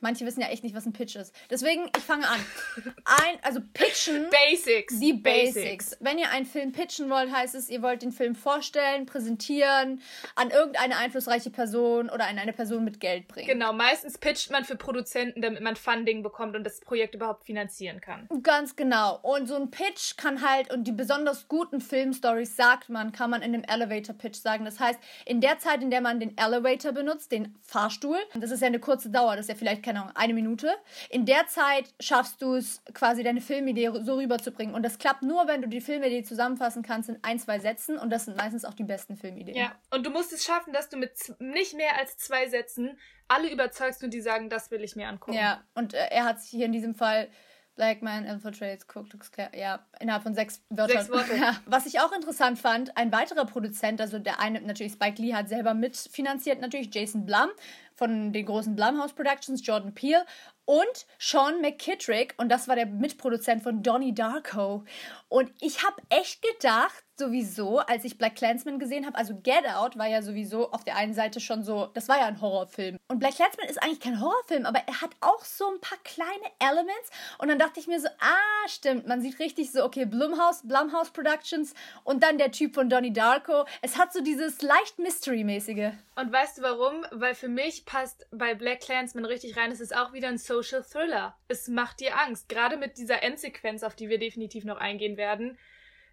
[0.00, 1.34] manche wissen ja echt nicht, was ein Pitch ist.
[1.50, 2.38] Deswegen, ich fange an.
[3.04, 4.28] Ein, also pitchen.
[4.30, 5.00] Basics.
[5.00, 5.54] Die Basics.
[5.54, 5.96] Basics.
[6.00, 10.00] Wenn ihr einen Film pitchen wollt, heißt es, ihr wollt den Film vorstellen, präsentieren,
[10.36, 13.48] an irgendeine einflussreiche Person oder an eine Person mit Geld bringen.
[13.48, 18.00] Genau, meistens pitcht man für Produzenten, damit man Funding bekommt und das Projekt überhaupt finanzieren
[18.00, 18.28] kann.
[18.42, 19.18] Ganz genau.
[19.22, 23.40] Und so ein Pitch kann halt, und die besonders guten Filmstories sagt man, kann man
[23.40, 24.64] in einem Elevator-Pitch sagen.
[24.64, 28.60] Das heißt, in der Zeit, in der man den Elevator benutzt, den Fahrstuhl, das ist
[28.60, 30.74] ja eine kurze Dauer, das ist ja vielleicht, keine Ahnung, eine Minute.
[31.08, 34.74] In der Zeit schaffst du es, quasi deine Filmidee so rüberzubringen.
[34.74, 37.98] Und das klappt nur, wenn du die Filmidee zusammenfassen kannst in ein, zwei Sätzen.
[37.98, 39.56] Und das sind meistens auch die besten Filmideen.
[39.56, 42.98] Ja, und du musst es schaffen, dass du mit nicht mehr als zwei Sätzen
[43.28, 45.36] alle überzeugst und die sagen, das will ich mir angucken.
[45.36, 47.28] Ja, und äh, er hat sich hier in diesem Fall
[47.74, 49.48] Black Man infiltrates Ku Klux Klan.
[49.54, 50.98] Ja, innerhalb von sechs Wörtern.
[50.98, 51.34] Sechs Worte.
[51.44, 51.56] Ja.
[51.66, 55.48] Was ich auch interessant fand, ein weiterer Produzent, also der eine, natürlich Spike Lee hat
[55.48, 57.48] selber mitfinanziert, natürlich Jason Blum
[57.94, 60.24] von den großen Blumhouse Productions, Jordan Peele
[60.64, 64.84] und Sean McKittrick und das war der Mitproduzent von Donnie Darko.
[65.28, 69.96] Und ich habe echt gedacht, sowieso, als ich Black Clansman gesehen habe, also Get Out
[69.96, 72.96] war ja sowieso auf der einen Seite schon so, das war ja ein Horrorfilm.
[73.08, 76.30] Und Black Clansman ist eigentlich kein Horrorfilm, aber er hat auch so ein paar kleine
[76.58, 77.10] Elements.
[77.38, 81.10] Und dann dachte ich mir so, ah, stimmt, man sieht richtig so, okay, Blumhouse, Blumhouse
[81.10, 81.74] Productions
[82.04, 83.64] und dann der Typ von Donnie Darko.
[83.82, 85.92] Es hat so dieses leicht Mystery-mäßige.
[86.16, 87.04] Und weißt du warum?
[87.10, 90.82] Weil für mich passt bei Black Clansman richtig rein, es ist auch wieder ein Social
[90.82, 91.36] Thriller.
[91.48, 92.48] Es macht dir Angst.
[92.48, 95.58] Gerade mit dieser Endsequenz, auf die wir definitiv noch eingehen werden.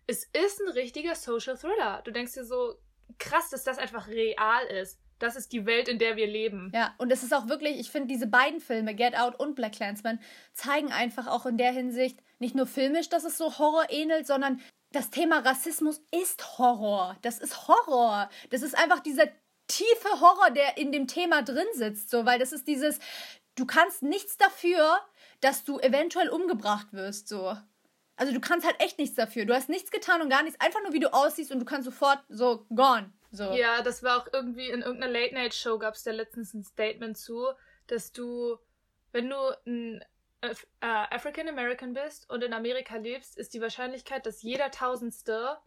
[0.07, 2.01] Es ist ein richtiger Social Thriller.
[2.03, 2.75] Du denkst dir so,
[3.17, 4.99] krass, dass das einfach real ist.
[5.19, 6.71] Das ist die Welt, in der wir leben.
[6.73, 9.73] Ja, und es ist auch wirklich, ich finde, diese beiden Filme, Get Out und Black
[9.73, 10.19] Clansman,
[10.53, 14.59] zeigen einfach auch in der Hinsicht nicht nur filmisch, dass es so Horror ähnelt, sondern
[14.91, 17.17] das Thema Rassismus ist Horror.
[17.21, 18.29] Das ist Horror.
[18.49, 19.27] Das ist einfach dieser
[19.67, 22.99] tiefe Horror, der in dem Thema drin sitzt, so, weil das ist dieses,
[23.55, 24.99] du kannst nichts dafür,
[25.39, 27.55] dass du eventuell umgebracht wirst, so.
[28.21, 29.45] Also du kannst halt echt nichts dafür.
[29.45, 30.61] Du hast nichts getan und gar nichts.
[30.61, 33.11] Einfach nur, wie du aussiehst und du kannst sofort so gone.
[33.31, 33.51] So.
[33.53, 37.47] Ja, das war auch irgendwie in irgendeiner Late-Night-Show gab es da letztens ein Statement zu,
[37.87, 38.59] dass du,
[39.11, 40.05] wenn du ein
[40.41, 45.57] äh, African American bist und in Amerika lebst, ist die Wahrscheinlichkeit, dass jeder Tausendste,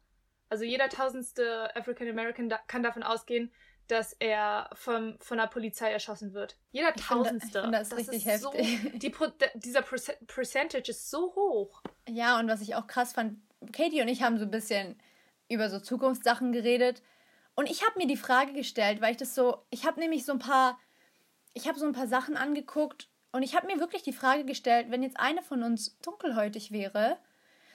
[0.48, 3.50] also jeder Tausendste African American da, kann davon ausgehen,
[3.88, 6.56] dass er vom, von der Polizei erschossen wird.
[6.72, 7.58] Jeder Tausendste.
[7.58, 8.80] Ich finde, das, das richtig ist heftig.
[8.82, 11.82] So, die Pro, dieser Percentage ist so hoch.
[12.08, 13.38] Ja, und was ich auch krass fand,
[13.72, 15.00] Katie und ich haben so ein bisschen
[15.48, 17.02] über so Zukunftssachen geredet.
[17.54, 20.32] Und ich habe mir die Frage gestellt, weil ich das so, ich habe nämlich so
[20.32, 20.78] ein paar,
[21.52, 24.86] ich habe so ein paar Sachen angeguckt und ich habe mir wirklich die Frage gestellt,
[24.90, 27.18] wenn jetzt eine von uns dunkelhäutig wäre,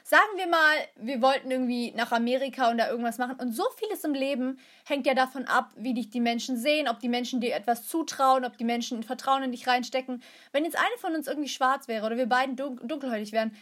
[0.10, 3.36] Sagen wir mal, wir wollten irgendwie nach Amerika und da irgendwas machen.
[3.39, 7.00] Und so vieles im Leben hängt ja davon ab, wie dich die Menschen sehen, ob
[7.00, 10.24] die Menschen dir etwas zutrauen, ob die Menschen Vertrauen in dich reinstecken.
[10.52, 13.56] Wenn jetzt eine von uns irgendwie schwarz wäre oder wir beiden dun dunkelhäutig wären,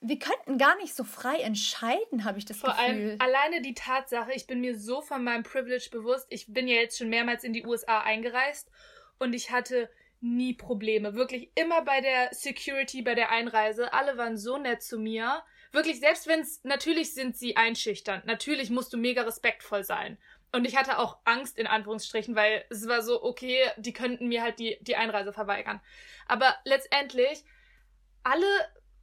[0.00, 3.10] wir könnten gar nicht so frei entscheiden, habe ich das Vor Gefühl.
[3.10, 6.26] Allem, alleine die Tatsache, ich bin mir so von meinem Privilege bewusst.
[6.30, 8.72] Ich bin ja jetzt schon mehrmals in die USA eingereist
[9.20, 9.88] und ich hatte
[10.20, 11.14] nie Probleme.
[11.14, 13.92] Wirklich immer bei der Security, bei der Einreise.
[13.92, 15.44] Alle waren so nett zu mir.
[15.72, 18.26] Wirklich, selbst wenn es, natürlich sind sie einschüchternd.
[18.26, 20.18] Natürlich musst du mega respektvoll sein.
[20.52, 24.42] Und ich hatte auch Angst, in Anführungsstrichen, weil es war so, okay, die könnten mir
[24.42, 25.80] halt die, die Einreise verweigern.
[26.26, 27.44] Aber letztendlich,
[28.24, 28.46] alle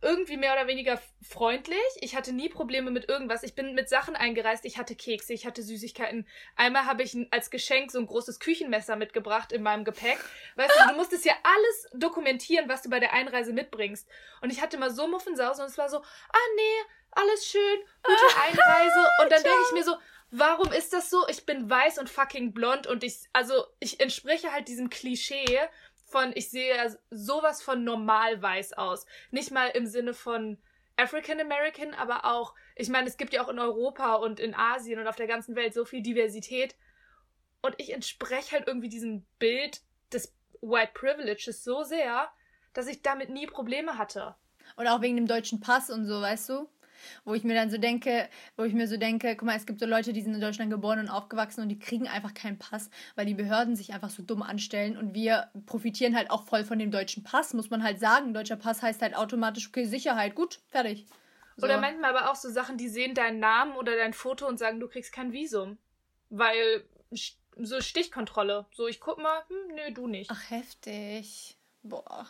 [0.02, 1.78] irgendwie mehr oder weniger freundlich.
[2.02, 3.44] Ich hatte nie Probleme mit irgendwas.
[3.44, 4.66] Ich bin mit Sachen eingereist.
[4.66, 6.28] Ich hatte Kekse, ich hatte Süßigkeiten.
[6.56, 10.20] Einmal habe ich als Geschenk so ein großes Küchenmesser mitgebracht in meinem Gepäck.
[10.56, 14.08] Weißt du, du musstest ja alles dokumentieren, was du bei der Einreise mitbringst.
[14.42, 18.42] Und ich hatte mal so Muffensausen und es war so, ah nee, alles schön, gute
[18.42, 19.10] Einreise.
[19.24, 19.96] Und dann denke ich mir so,
[20.32, 21.28] warum ist das so?
[21.30, 25.60] Ich bin weiß und fucking blond und ich, also ich entspreche halt diesem Klischee
[26.08, 29.06] von, ich sehe sowas von normal weiß aus.
[29.32, 30.58] Nicht mal im Sinne von
[30.96, 35.00] African American, aber auch, ich meine, es gibt ja auch in Europa und in Asien
[35.00, 36.76] und auf der ganzen Welt so viel Diversität.
[37.62, 42.30] Und ich entspreche halt irgendwie diesem Bild des White Privileges so sehr,
[42.74, 44.36] dass ich damit nie Probleme hatte.
[44.76, 46.70] Und auch wegen dem deutschen Pass und so, weißt du?
[47.26, 49.80] Wo ich mir dann so denke, wo ich mir so denke, guck mal, es gibt
[49.80, 52.90] so Leute, die sind in Deutschland geboren und aufgewachsen und die kriegen einfach keinen Pass,
[53.16, 56.80] weil die Behörden sich einfach so dumm anstellen und wir profitieren halt auch voll von
[56.80, 58.34] dem deutschen Pass, muss man halt sagen.
[58.34, 61.06] Deutscher Pass heißt halt automatisch, okay, Sicherheit, gut, fertig.
[61.58, 61.66] So.
[61.66, 64.80] Oder manchmal aber auch so Sachen, die sehen deinen Namen oder dein Foto und sagen,
[64.80, 65.78] du kriegst kein Visum.
[66.30, 66.84] Weil
[67.58, 68.66] so Stichkontrolle.
[68.74, 70.30] So, ich guck mal, hm, nö, du nicht.
[70.30, 71.58] Ach, heftig.
[71.84, 72.28] Boah.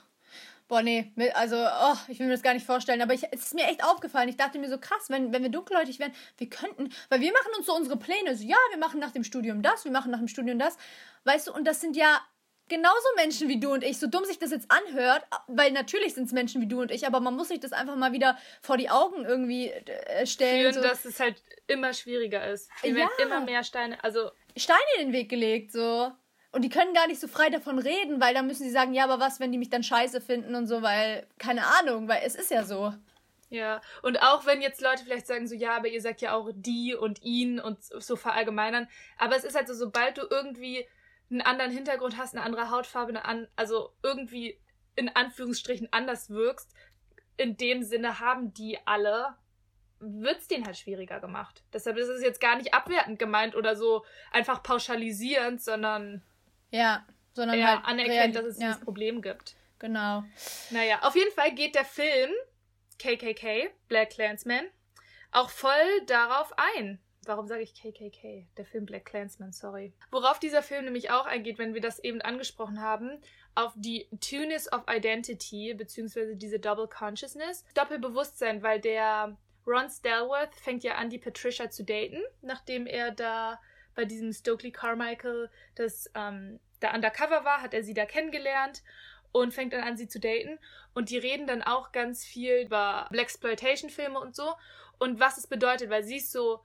[0.67, 3.01] Boah, nee, also, oh, ich will mir das gar nicht vorstellen.
[3.01, 4.27] Aber ich, es ist mir echt aufgefallen.
[4.27, 7.51] Ich dachte mir so, krass, wenn, wenn wir dunkelhäutig wären, wir könnten, weil wir machen
[7.57, 8.35] uns so unsere Pläne.
[8.35, 10.77] So, ja, wir machen nach dem Studium das, wir machen nach dem Studium das.
[11.23, 12.21] Weißt du, und das sind ja
[12.69, 16.25] genauso Menschen wie du und ich, so dumm sich das jetzt anhört, weil natürlich sind
[16.25, 18.77] es Menschen wie du und ich, aber man muss sich das einfach mal wieder vor
[18.77, 20.73] die Augen irgendwie äh, stellen.
[20.73, 20.81] Führen, so.
[20.81, 22.69] dass es halt immer schwieriger ist.
[22.81, 23.09] Hier ja.
[23.21, 24.31] immer mehr Steine, also.
[24.55, 26.11] Steine in den Weg gelegt, so.
[26.51, 29.03] Und die können gar nicht so frei davon reden, weil dann müssen sie sagen, ja,
[29.03, 32.35] aber was, wenn die mich dann scheiße finden und so, weil, keine Ahnung, weil es
[32.35, 32.93] ist ja so.
[33.49, 36.49] Ja, und auch wenn jetzt Leute vielleicht sagen so, ja, aber ihr sagt ja auch
[36.53, 40.85] die und ihn und so verallgemeinern, aber es ist halt so, sobald du irgendwie
[41.29, 44.59] einen anderen Hintergrund hast, eine andere Hautfarbe, eine an, also irgendwie
[44.95, 46.73] in Anführungsstrichen anders wirkst,
[47.37, 49.35] in dem Sinne haben die alle,
[49.99, 51.63] wird es denen halt schwieriger gemacht.
[51.71, 56.23] Deshalb ist es jetzt gar nicht abwertend gemeint oder so einfach pauschalisierend, sondern
[56.71, 58.67] ja, sondern er halt anerkennt, dass es ja.
[58.67, 59.55] dieses Problem gibt.
[59.79, 60.23] Genau.
[60.71, 62.31] Naja, auf jeden Fall geht der Film
[62.99, 64.65] KKK, Black Clansman,
[65.31, 66.99] auch voll darauf ein.
[67.25, 68.47] Warum sage ich KKK?
[68.57, 69.93] Der Film Black Clansman, sorry.
[70.11, 73.19] Worauf dieser Film nämlich auch eingeht, wenn wir das eben angesprochen haben,
[73.53, 80.83] auf die Tunis of Identity, beziehungsweise diese Double Consciousness, Doppelbewusstsein, weil der Ron Stalworth fängt
[80.83, 83.59] ja an, die Patricia zu daten, nachdem er da
[83.97, 88.83] bei diesem Stokely Carmichael, das ähm, da undercover war, hat er sie da kennengelernt
[89.31, 90.59] und fängt dann an, sie zu daten.
[90.93, 94.53] Und die reden dann auch ganz viel über Blaxploitation-Filme und so
[94.99, 96.61] und was es bedeutet, weil sie ist so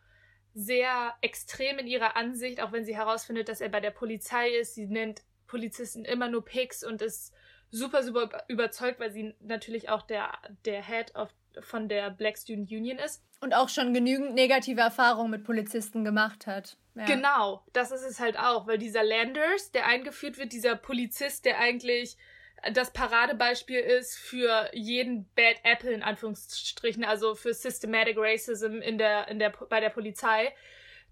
[0.54, 4.74] sehr extrem in ihrer Ansicht, auch wenn sie herausfindet, dass er bei der Polizei ist.
[4.74, 7.34] Sie nennt Polizisten immer nur Pigs und ist
[7.70, 10.32] super, super überzeugt, weil sie natürlich auch der,
[10.66, 13.22] der Head of, von der Black Student Union ist.
[13.40, 16.76] Und auch schon genügend negative Erfahrungen mit Polizisten gemacht hat.
[16.94, 17.06] Ja.
[17.06, 21.58] Genau, das ist es halt auch, weil dieser Landers, der eingeführt wird, dieser Polizist, der
[21.58, 22.16] eigentlich
[22.72, 29.28] das Paradebeispiel ist für jeden Bad Apple in Anführungsstrichen, also für Systematic Racism in der,
[29.28, 30.54] in der, bei der Polizei.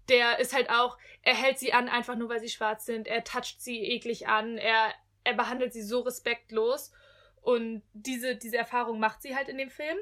[0.07, 3.23] Der ist halt auch, er hält sie an, einfach nur weil sie schwarz sind, er
[3.23, 6.91] toucht sie eklig an, er, er behandelt sie so respektlos.
[7.41, 9.97] Und diese, diese Erfahrung macht sie halt in dem Film.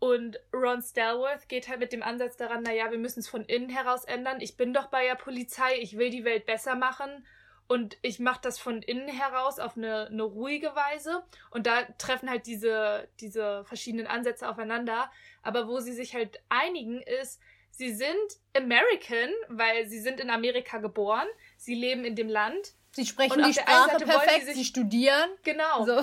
[0.00, 3.68] Und Ron Stalworth geht halt mit dem Ansatz daran, naja, wir müssen es von innen
[3.68, 4.40] heraus ändern.
[4.40, 7.26] Ich bin doch bei der Polizei, ich will die Welt besser machen.
[7.66, 11.22] Und ich mache das von innen heraus auf eine, eine ruhige Weise.
[11.50, 15.10] Und da treffen halt diese, diese verschiedenen Ansätze aufeinander.
[15.42, 18.08] Aber wo sie sich halt einigen ist, sie sind
[18.56, 21.26] American, weil sie sind in Amerika geboren.
[21.58, 22.72] Sie leben in dem Land.
[22.92, 25.28] Sie sprechen die Sprache perfekt, sie, sich, sie, studieren.
[25.42, 25.84] Genau.
[25.84, 26.00] So.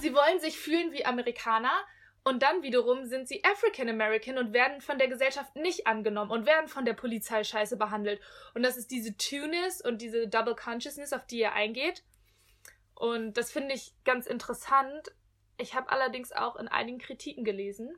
[0.00, 1.72] Sie wollen sich fühlen wie Amerikaner,
[2.24, 6.46] und dann wiederum sind sie African American und werden von der Gesellschaft nicht angenommen und
[6.46, 8.18] werden von der Polizei scheiße behandelt.
[8.54, 12.02] Und das ist diese Tunis und diese Double Consciousness, auf die er eingeht.
[12.94, 15.12] Und das finde ich ganz interessant.
[15.58, 17.94] Ich habe allerdings auch in einigen Kritiken gelesen,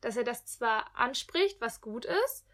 [0.00, 2.46] dass er das zwar anspricht, was gut ist,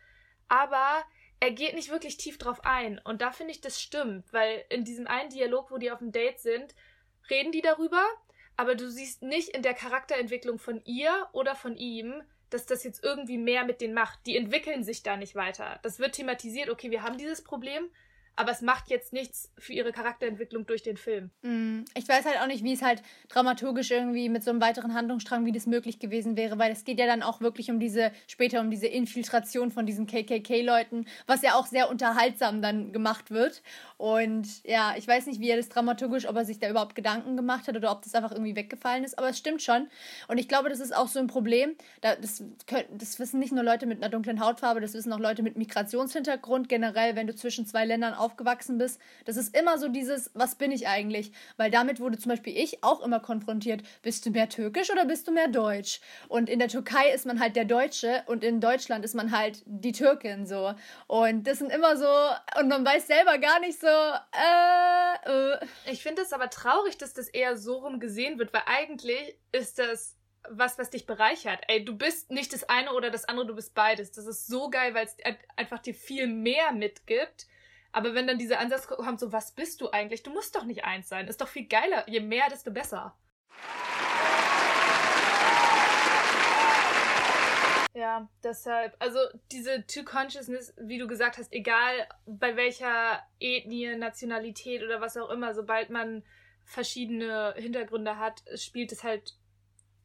[0.48, 1.04] aber
[1.40, 3.00] er geht nicht wirklich tief drauf ein.
[3.02, 6.12] Und da finde ich, das stimmt, weil in diesem einen Dialog, wo die auf dem
[6.12, 6.74] Date sind,
[7.30, 8.04] reden die darüber
[8.56, 13.02] aber du siehst nicht in der Charakterentwicklung von ihr oder von ihm, dass das jetzt
[13.02, 14.20] irgendwie mehr mit denen macht.
[14.26, 15.80] Die entwickeln sich da nicht weiter.
[15.82, 17.88] Das wird thematisiert, okay, wir haben dieses Problem,
[18.37, 21.31] aber es macht jetzt nichts für ihre Charakterentwicklung durch den Film.
[21.42, 24.94] Mm, ich weiß halt auch nicht, wie es halt dramaturgisch irgendwie mit so einem weiteren
[24.94, 28.11] Handlungsstrang, wie das möglich gewesen wäre, weil es geht ja dann auch wirklich um diese,
[28.27, 33.62] später um diese Infiltration von diesen KKK-Leuten, was ja auch sehr unterhaltsam dann gemacht wird.
[33.97, 37.37] Und ja, ich weiß nicht, wie er das dramaturgisch, ob er sich da überhaupt Gedanken
[37.37, 39.88] gemacht hat oder ob das einfach irgendwie weggefallen ist, aber es stimmt schon.
[40.29, 41.77] Und ich glaube, das ist auch so ein Problem.
[42.01, 42.42] Das,
[42.90, 46.68] das wissen nicht nur Leute mit einer dunklen Hautfarbe, das wissen auch Leute mit Migrationshintergrund
[46.68, 49.00] generell, wenn du zwischen zwei Ländern aufgewachsen bist.
[49.24, 51.32] Das ist immer so dieses, was bin ich eigentlich?
[51.56, 53.82] Weil damit wurde zum Beispiel ich auch immer konfrontiert.
[54.02, 56.00] Bist du mehr türkisch oder bist du mehr deutsch?
[56.28, 59.62] Und in der Türkei ist man halt der Deutsche und in Deutschland ist man halt
[59.66, 60.74] die Türkin so.
[61.06, 65.66] Und das sind immer so, und man weiß selber gar nicht so, äh, äh.
[65.87, 69.78] Ich finde es aber traurig, dass das eher so rum gesehen wird, weil eigentlich ist
[69.78, 70.16] das
[70.50, 71.60] was, was dich bereichert.
[71.68, 74.12] Ey, du bist nicht das eine oder das andere, du bist beides.
[74.12, 75.16] Das ist so geil, weil es
[75.56, 77.46] einfach dir viel mehr mitgibt
[77.94, 80.24] aber wenn dann dieser Ansatz kommt, so, was bist du eigentlich?
[80.24, 81.28] Du musst doch nicht eins sein.
[81.28, 82.04] Ist doch viel geiler.
[82.09, 83.16] Je mehr, desto besser.
[87.94, 89.20] Ja, deshalb, also
[89.52, 95.54] diese Two-Consciousness, wie du gesagt hast, egal bei welcher Ethnie, Nationalität oder was auch immer,
[95.54, 96.24] sobald man
[96.64, 99.35] verschiedene Hintergründe hat, spielt es halt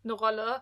[0.04, 0.62] eine Rolle.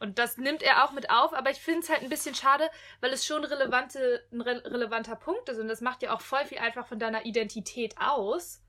[0.00, 2.68] Und das nimmt er auch mit auf, aber ich finde es halt ein bisschen schade,
[3.00, 6.44] weil es schon relevante, ein re relevanter Punkt ist und das macht ja auch voll
[6.44, 8.60] viel einfach von deiner Identität aus.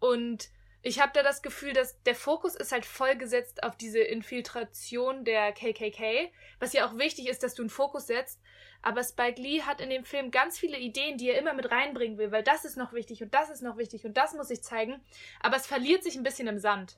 [0.00, 0.48] Und
[0.82, 5.24] ich habe da das Gefühl, dass der Fokus ist halt voll gesetzt auf diese Infiltration
[5.24, 8.40] der KKK, was ja auch wichtig ist, dass du einen Fokus setzt.
[8.80, 12.16] Aber Spike Lee hat in dem Film ganz viele Ideen, die er immer mit reinbringen
[12.16, 14.62] will, weil das ist noch wichtig und das ist noch wichtig und das muss ich
[14.62, 15.04] zeigen.
[15.40, 16.96] Aber es verliert sich ein bisschen im Sand.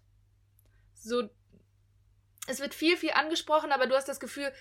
[0.95, 1.29] So,
[2.49, 4.53] es wird viel, viel angesprochen, aber du hast das Gefühl,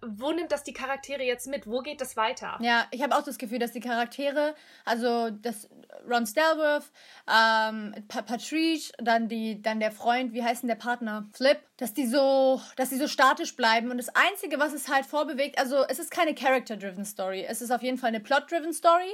[0.00, 1.66] wo nimmt das die Charaktere jetzt mit?
[1.66, 2.56] Wo geht das weiter?
[2.60, 4.54] Ja, ich habe auch das Gefühl, dass die Charaktere,
[4.86, 5.68] also das
[6.08, 6.90] Ron Stelworth,
[7.30, 11.28] ähm, Patrice, dann die, dann der Freund, wie heißt denn der Partner?
[11.34, 13.90] Flip, dass die so, dass die so statisch bleiben.
[13.90, 17.44] Und das Einzige, was es halt vorbewegt, also es ist keine Character-driven Story.
[17.46, 19.12] Es ist auf jeden Fall eine Plot-driven Story.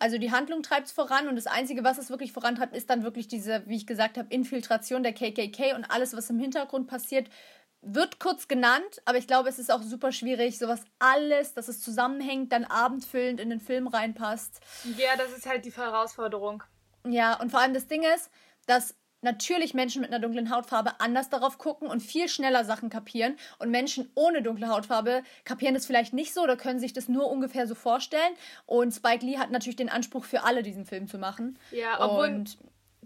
[0.00, 3.02] Also die Handlung treibt es voran und das Einzige, was es wirklich vorantreibt, ist dann
[3.04, 7.28] wirklich diese, wie ich gesagt habe, Infiltration der KKK und alles, was im Hintergrund passiert,
[7.82, 11.80] wird kurz genannt, aber ich glaube, es ist auch super schwierig, sowas alles, dass es
[11.80, 14.60] zusammenhängt, dann abendfüllend in den Film reinpasst.
[14.96, 16.62] Ja, das ist halt die Herausforderung.
[17.06, 18.30] Ja, und vor allem das Ding ist,
[18.66, 23.36] dass natürlich Menschen mit einer dunklen Hautfarbe anders darauf gucken und viel schneller Sachen kapieren.
[23.58, 27.30] Und Menschen ohne dunkle Hautfarbe kapieren das vielleicht nicht so oder können sich das nur
[27.30, 28.32] ungefähr so vorstellen.
[28.66, 31.58] Und Spike Lee hat natürlich den Anspruch für alle, diesen Film zu machen.
[31.70, 32.58] Ja, obwohl und,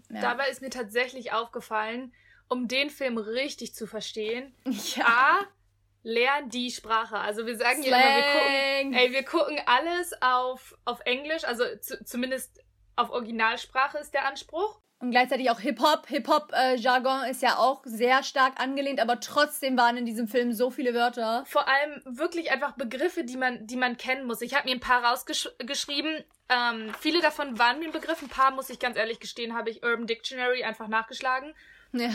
[0.09, 0.21] ja.
[0.21, 2.13] dabei ist mir tatsächlich aufgefallen,
[2.49, 4.53] um den Film richtig zu verstehen,
[4.95, 5.05] ja.
[5.05, 5.39] A,
[6.03, 7.17] lern die Sprache.
[7.17, 11.63] Also wir sagen ja immer, wir gucken, ey, wir gucken alles auf, auf Englisch, also
[11.81, 12.61] zu, zumindest
[12.95, 14.79] auf Originalsprache ist der Anspruch.
[14.99, 16.07] Und gleichzeitig auch Hip-Hop.
[16.07, 20.69] Hip-Hop-Jargon äh, ist ja auch sehr stark angelehnt, aber trotzdem waren in diesem Film so
[20.69, 21.43] viele Wörter.
[21.47, 24.41] Vor allem wirklich einfach Begriffe, die man, die man kennen muss.
[24.41, 26.23] Ich habe mir ein paar rausgeschrieben.
[26.47, 28.21] Ähm, viele davon waren mir ein Begriff.
[28.21, 31.53] Ein paar, muss ich ganz ehrlich gestehen, habe ich Urban Dictionary einfach nachgeschlagen.
[31.91, 32.09] Ja.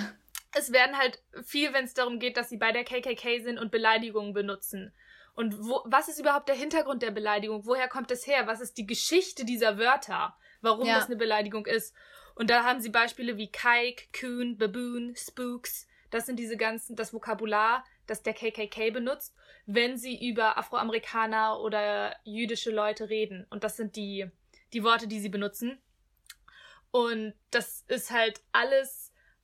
[0.53, 3.71] Es werden halt viel, wenn es darum geht, dass sie bei der KKK sind und
[3.71, 4.93] Beleidigungen benutzen.
[5.35, 7.65] Und wo, was ist überhaupt der Hintergrund der Beleidigung?
[7.65, 8.47] Woher kommt es her?
[8.47, 10.37] Was ist die Geschichte dieser Wörter?
[10.61, 10.97] Warum ja.
[10.97, 11.95] das eine Beleidigung ist?
[12.35, 15.87] Und da haben sie Beispiele wie Kike, Coon, Baboon, Spooks.
[16.11, 19.35] Das sind diese ganzen, das Vokabular, das der KKK benutzt,
[19.67, 23.47] wenn sie über Afroamerikaner oder jüdische Leute reden.
[23.51, 24.29] Und das sind die,
[24.73, 25.81] die Worte, die sie benutzen.
[26.91, 29.00] Und das ist halt alles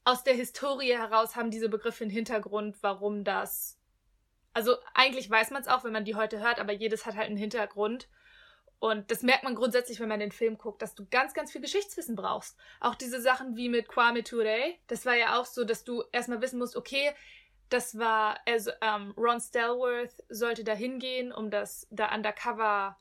[0.07, 3.77] aus der Historie heraus haben diese Begriffe einen Hintergrund, warum das.
[4.53, 7.27] Also eigentlich weiß man es auch, wenn man die heute hört, aber jedes hat halt
[7.27, 8.09] einen Hintergrund.
[8.79, 11.61] Und das merkt man grundsätzlich, wenn man den Film guckt, dass du ganz, ganz viel
[11.61, 12.57] Geschichtswissen brauchst.
[12.79, 16.41] Auch diese Sachen wie mit Kwame Ture, das war ja auch so, dass du erstmal
[16.41, 17.11] wissen musst, okay,
[17.69, 22.97] das war, also ähm, Ron Stelworth sollte da hingehen, um das da undercover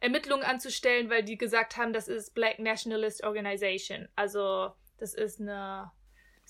[0.00, 4.08] Ermittlungen anzustellen, weil die gesagt haben, das ist Black Nationalist Organization.
[4.14, 5.90] Also das ist eine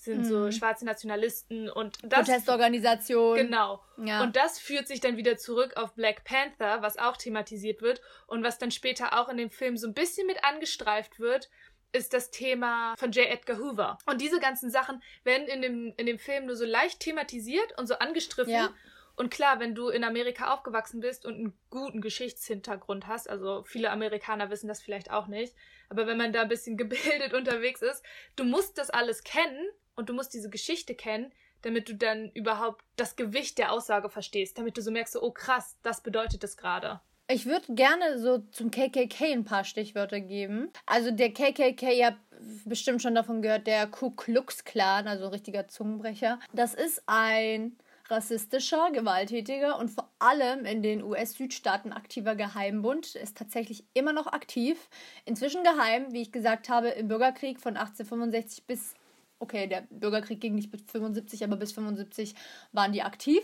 [0.03, 0.23] sind mhm.
[0.23, 3.37] so schwarze Nationalisten und das Protestorganisation.
[3.37, 3.83] Genau.
[3.97, 4.23] Ja.
[4.23, 8.43] Und das führt sich dann wieder zurück auf Black Panther, was auch thematisiert wird und
[8.43, 11.49] was dann später auch in dem Film so ein bisschen mit angestreift wird,
[11.91, 13.27] ist das Thema von J.
[13.27, 13.97] Edgar Hoover.
[14.05, 17.87] Und diese ganzen Sachen werden in dem, in dem Film nur so leicht thematisiert und
[17.87, 18.53] so angestriffen.
[18.53, 18.73] Ja.
[19.15, 23.91] Und klar, wenn du in Amerika aufgewachsen bist und einen guten Geschichtshintergrund hast, also viele
[23.91, 25.53] Amerikaner wissen das vielleicht auch nicht,
[25.89, 28.01] aber wenn man da ein bisschen gebildet unterwegs ist,
[28.37, 29.67] du musst das alles kennen,
[29.99, 31.31] und du musst diese Geschichte kennen,
[31.61, 35.77] damit du dann überhaupt das Gewicht der Aussage verstehst, damit du so merkst, oh krass,
[35.83, 37.01] das bedeutet es gerade.
[37.27, 40.71] Ich würde gerne so zum KKK ein paar Stichwörter geben.
[40.87, 42.17] Also der KKK, ihr habt
[42.65, 46.39] bestimmt schon davon gehört, der Ku Klux Klan, also richtiger Zungenbrecher.
[46.53, 47.77] Das ist ein
[48.09, 53.15] rassistischer, gewalttätiger und vor allem in den US-Südstaaten aktiver Geheimbund.
[53.15, 54.89] Ist tatsächlich immer noch aktiv.
[55.25, 58.95] Inzwischen geheim, wie ich gesagt habe, im Bürgerkrieg von 1865 bis,
[59.39, 62.35] okay, der Bürgerkrieg ging nicht bis 75, aber bis 75
[62.71, 63.41] waren die aktiv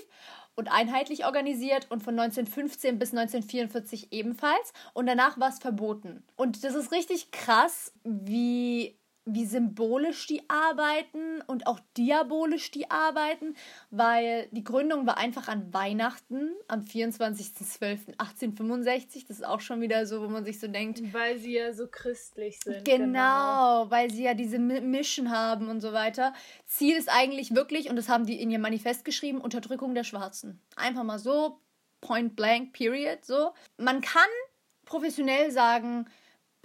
[0.56, 4.74] und einheitlich organisiert und von 1915 bis 1944 ebenfalls.
[4.94, 6.24] Und danach war es verboten.
[6.36, 13.56] Und das ist richtig krass, wie wie symbolisch die arbeiten und auch diabolisch die arbeiten,
[13.90, 19.26] weil die Gründung war einfach an Weihnachten am 24.12.1865.
[19.28, 21.02] Das ist auch schon wieder so, wo man sich so denkt.
[21.12, 22.86] Weil sie ja so christlich sind.
[22.86, 23.90] Genau, genau.
[23.90, 26.34] weil sie ja diese Mission haben und so weiter.
[26.68, 30.62] Ziel ist eigentlich wirklich, und das haben die in ihr Manifest geschrieben, Unterdrückung der Schwarzen.
[30.76, 31.62] Einfach mal so,
[32.00, 33.54] point blank, period, so.
[33.78, 34.30] Man kann
[34.86, 36.06] professionell sagen,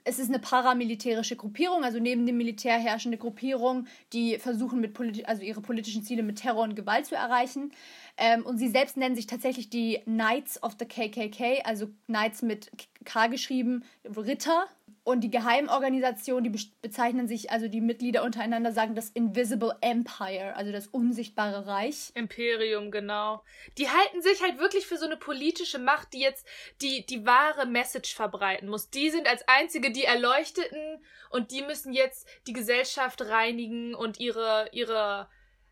[0.04, 5.24] es ist eine paramilitärische Gruppierung, also neben dem Militär herrschende Gruppierung, die versuchen, mit politi
[5.24, 7.72] also ihre politischen Ziele mit Terror und Gewalt zu erreichen.
[8.16, 12.70] Ähm, und sie selbst nennen sich tatsächlich die Knights of the KKK, also Knights mit
[13.04, 14.66] K geschrieben, Ritter.
[15.02, 20.72] Und die Geheimorganisation, die bezeichnen sich, also die Mitglieder untereinander sagen das Invisible Empire, also
[20.72, 22.10] das unsichtbare Reich.
[22.14, 23.42] Imperium, genau.
[23.78, 26.46] Die halten sich halt wirklich für so eine politische Macht, die jetzt
[26.82, 28.90] die, die wahre Message verbreiten muss.
[28.90, 34.68] Die sind als einzige die Erleuchteten und die müssen jetzt die Gesellschaft reinigen und ihre,
[34.72, 35.28] ihre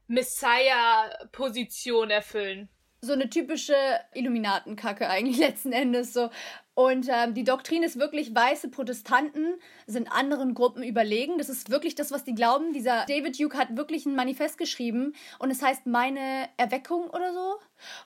[0.06, 2.70] Messiah-Position erfüllen.
[3.00, 3.74] So eine typische
[4.14, 6.30] Illuminatenkacke eigentlich letzten Endes so.
[6.74, 9.54] Und ähm, die Doktrin ist wirklich, weiße Protestanten
[9.88, 11.36] sind anderen Gruppen überlegen.
[11.36, 12.72] Das ist wirklich das, was die glauben.
[12.72, 17.56] Dieser David Duke hat wirklich ein Manifest geschrieben und es heißt meine Erweckung oder so.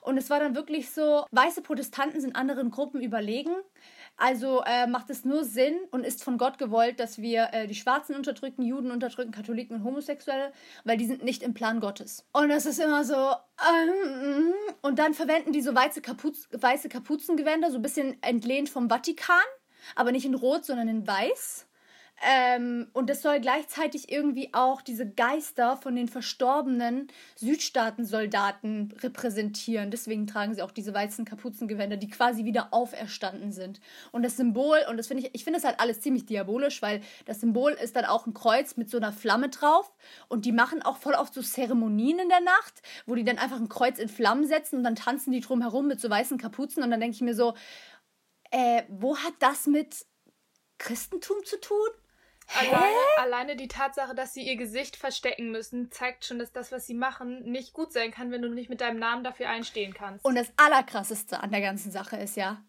[0.01, 3.53] Und es war dann wirklich so, weiße Protestanten sind anderen Gruppen überlegen.
[4.15, 7.75] Also äh, macht es nur Sinn und ist von Gott gewollt, dass wir äh, die
[7.75, 10.53] Schwarzen unterdrücken, Juden unterdrücken, Katholiken und Homosexuelle,
[10.83, 12.25] weil die sind nicht im Plan Gottes.
[12.31, 13.15] Und das ist immer so.
[13.15, 18.87] Ähm, und dann verwenden die so weiße, Kapuz weiße Kapuzengewänder, so ein bisschen entlehnt vom
[18.87, 19.35] Vatikan,
[19.95, 21.67] aber nicht in Rot, sondern in Weiß.
[22.25, 29.91] Ähm, und das soll gleichzeitig irgendwie auch diese Geister von den verstorbenen Südstaatensoldaten repräsentieren.
[29.91, 33.81] Deswegen tragen sie auch diese weißen Kapuzengewänder, die quasi wieder auferstanden sind.
[34.13, 37.01] Und das Symbol, und das finde ich, ich finde das halt alles ziemlich diabolisch, weil
[37.25, 39.91] das Symbol ist dann auch ein Kreuz mit so einer Flamme drauf.
[40.29, 43.59] Und die machen auch voll oft so Zeremonien in der Nacht, wo die dann einfach
[43.59, 46.83] ein Kreuz in Flammen setzen und dann tanzen die drumherum mit so weißen Kapuzen.
[46.83, 47.53] Und dann denke ich mir so,
[48.51, 50.05] äh, wo hat das mit
[50.77, 51.89] Christentum zu tun?
[52.55, 56.85] Alleine, alleine, die Tatsache, dass sie ihr Gesicht verstecken müssen, zeigt schon, dass das, was
[56.85, 60.23] sie machen, nicht gut sein kann, wenn du nicht mit deinem Namen dafür einstehen kannst.
[60.25, 62.63] Und das Allerkrasseste an der ganzen Sache ist ja,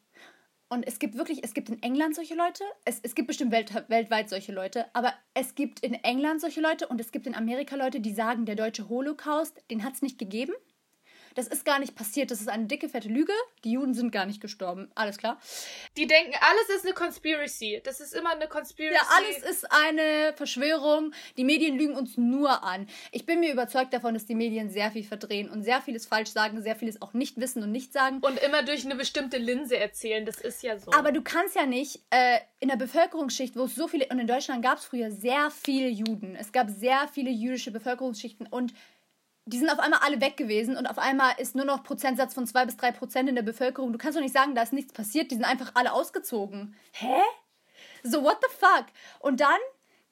[0.68, 3.72] und es gibt wirklich, es gibt in England solche Leute, es, es gibt bestimmt welt,
[3.88, 7.76] weltweit solche Leute, aber es gibt in England solche Leute und es gibt in Amerika
[7.76, 10.52] Leute, die sagen, der deutsche Holocaust, den hat es nicht gegeben.
[11.34, 12.30] Das ist gar nicht passiert.
[12.30, 13.32] Das ist eine dicke, fette Lüge.
[13.64, 14.90] Die Juden sind gar nicht gestorben.
[14.94, 15.40] Alles klar.
[15.96, 17.80] Die denken, alles ist eine Conspiracy.
[17.84, 18.94] Das ist immer eine Conspiracy.
[18.94, 21.12] Ja, alles ist eine Verschwörung.
[21.36, 22.86] Die Medien lügen uns nur an.
[23.10, 26.30] Ich bin mir überzeugt davon, dass die Medien sehr viel verdrehen und sehr vieles falsch
[26.30, 28.18] sagen, sehr vieles auch nicht wissen und nicht sagen.
[28.20, 30.24] Und immer durch eine bestimmte Linse erzählen.
[30.24, 30.92] Das ist ja so.
[30.92, 34.26] Aber du kannst ja nicht äh, in der Bevölkerungsschicht, wo es so viele, und in
[34.26, 36.36] Deutschland gab es früher sehr viele Juden.
[36.36, 38.72] Es gab sehr viele jüdische Bevölkerungsschichten und
[39.46, 42.46] die sind auf einmal alle weg gewesen und auf einmal ist nur noch Prozentsatz von
[42.46, 43.92] zwei bis drei Prozent in der Bevölkerung.
[43.92, 46.74] Du kannst doch nicht sagen, da ist nichts passiert, die sind einfach alle ausgezogen.
[46.92, 47.20] Hä?
[48.02, 48.86] So, what the fuck?
[49.20, 49.58] Und dann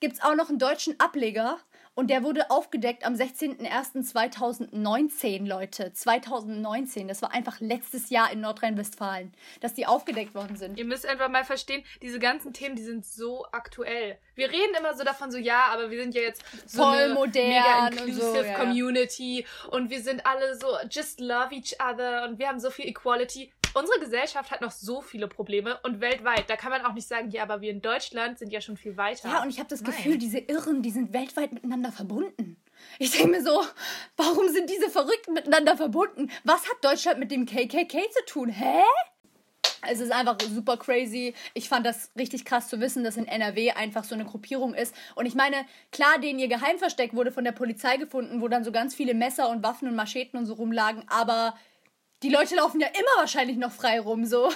[0.01, 1.59] gibt es auch noch einen deutschen Ableger
[1.95, 5.93] und der wurde aufgedeckt am 16.01.2019, Leute.
[5.93, 7.09] 2019.
[7.09, 10.79] Das war einfach letztes Jahr in Nordrhein-Westfalen, dass die aufgedeckt worden sind.
[10.79, 14.17] Ihr müsst einfach mal verstehen, diese ganzen Themen, die sind so aktuell.
[14.35, 17.13] Wir reden immer so davon, so ja, aber wir sind ja jetzt so Voll eine
[17.15, 18.59] modern mega inclusive und so, ja.
[18.59, 22.87] Community und wir sind alle so just love each other und wir haben so viel
[22.87, 27.09] Equality unsere Gesellschaft hat noch so viele Probleme und weltweit, da kann man auch nicht
[27.09, 29.29] sagen, ja, aber wir in Deutschland sind ja schon viel weiter.
[29.29, 29.93] Ja, und ich habe das Nein.
[29.93, 32.57] Gefühl, diese Irren, die sind weltweit miteinander verbunden.
[32.99, 33.63] Ich denke mir so,
[34.17, 36.31] warum sind diese Verrückten miteinander verbunden?
[36.45, 38.49] Was hat Deutschland mit dem KKK zu tun?
[38.49, 38.83] Hä?
[39.89, 41.35] Es ist einfach super crazy.
[41.55, 44.95] Ich fand das richtig krass zu wissen, dass in NRW einfach so eine Gruppierung ist.
[45.17, 45.57] Und ich meine,
[45.91, 49.49] klar, denen ihr Geheimversteck wurde von der Polizei gefunden, wo dann so ganz viele Messer
[49.49, 51.05] und Waffen und Mascheten und so rumlagen.
[51.09, 51.55] Aber
[52.23, 54.51] die Leute laufen ja immer wahrscheinlich noch frei rum, so.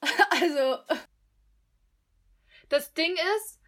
[0.30, 0.78] also.
[2.68, 3.60] Das Ding ist,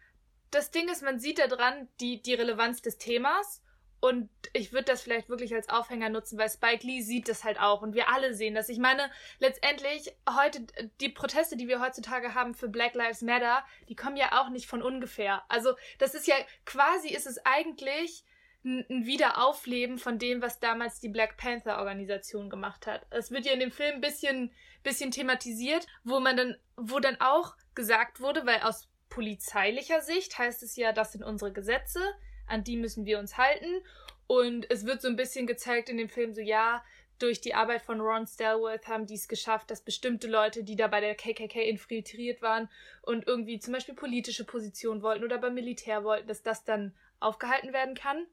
[0.51, 3.61] das Ding ist, man sieht da dran die, die Relevanz des Themas
[3.99, 7.59] Und ich würde das vielleicht wirklich als Aufhänger nutzen, weil Spike Lee sieht das halt
[7.59, 8.69] auch und wir alle sehen das.
[8.69, 10.65] Ich meine, letztendlich heute,
[11.01, 14.67] die Proteste, die wir heutzutage haben für Black Lives Matter, die kommen ja auch nicht
[14.67, 15.43] von ungefähr.
[15.49, 16.35] Also, das ist ja
[16.65, 18.23] quasi ist es eigentlich
[18.65, 23.05] ein Wiederaufleben von dem, was damals die Black Panther Organisation gemacht hat.
[23.09, 24.51] Es wird ja in dem Film ein bisschen,
[24.83, 30.63] bisschen thematisiert, wo man dann, wo dann auch gesagt wurde, weil aus polizeilicher Sicht heißt
[30.63, 31.99] es ja, das sind unsere Gesetze,
[32.47, 33.83] an die müssen wir uns halten.
[34.27, 36.83] Und es wird so ein bisschen gezeigt in dem Film, so ja,
[37.19, 40.87] durch die Arbeit von Ron Stelworth haben die es geschafft, dass bestimmte Leute, die da
[40.87, 42.69] bei der KKK infiltriert waren
[43.01, 47.71] und irgendwie zum Beispiel politische Positionen wollten oder beim Militär wollten, dass das dann aufgehalten
[47.71, 48.25] werden kann.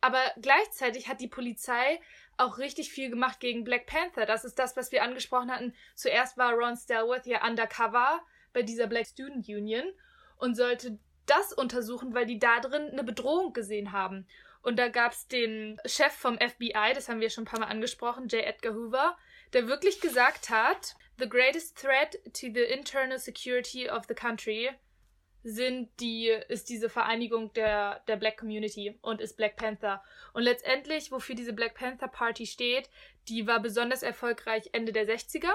[0.00, 2.00] Aber gleichzeitig hat die Polizei
[2.36, 4.26] auch richtig viel gemacht gegen Black Panther.
[4.26, 5.74] Das ist das, was wir angesprochen hatten.
[5.94, 8.20] Zuerst war Ron Stelworth ja undercover
[8.52, 9.84] bei dieser Black Student Union
[10.36, 14.26] und sollte das untersuchen, weil die da drin eine Bedrohung gesehen haben.
[14.62, 17.66] Und da gab es den Chef vom FBI, das haben wir schon ein paar Mal
[17.66, 18.44] angesprochen, J.
[18.44, 19.16] Edgar Hoover,
[19.52, 24.70] der wirklich gesagt hat, The greatest threat to the internal security of the country
[25.48, 30.02] sind die, ist diese Vereinigung der, der Black Community und ist Black Panther.
[30.32, 32.90] Und letztendlich, wofür diese Black Panther Party steht,
[33.28, 35.52] die war besonders erfolgreich Ende der 60er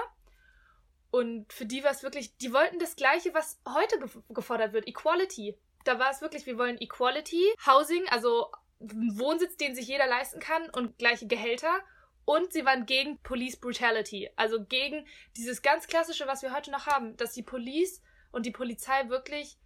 [1.12, 4.88] und für die war es wirklich, die wollten das Gleiche, was heute ge gefordert wird,
[4.88, 5.54] Equality.
[5.84, 10.70] Da war es wirklich, wir wollen Equality, Housing, also Wohnsitz, den sich jeder leisten kann
[10.70, 11.80] und gleiche Gehälter.
[12.24, 16.86] Und sie waren gegen Police Brutality, also gegen dieses ganz klassische, was wir heute noch
[16.86, 19.58] haben, dass die Police und die Polizei wirklich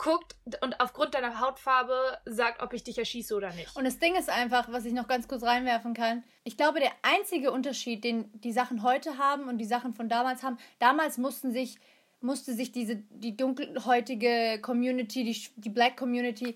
[0.00, 3.76] guckt und aufgrund deiner Hautfarbe sagt, ob ich dich erschieße oder nicht.
[3.76, 6.24] Und das Ding ist einfach, was ich noch ganz kurz reinwerfen kann.
[6.42, 10.42] Ich glaube, der einzige Unterschied, den die Sachen heute haben und die Sachen von damals
[10.42, 11.78] haben, damals mussten sich
[12.22, 16.54] musste sich diese die dunkelhäutige Community, die, die Black Community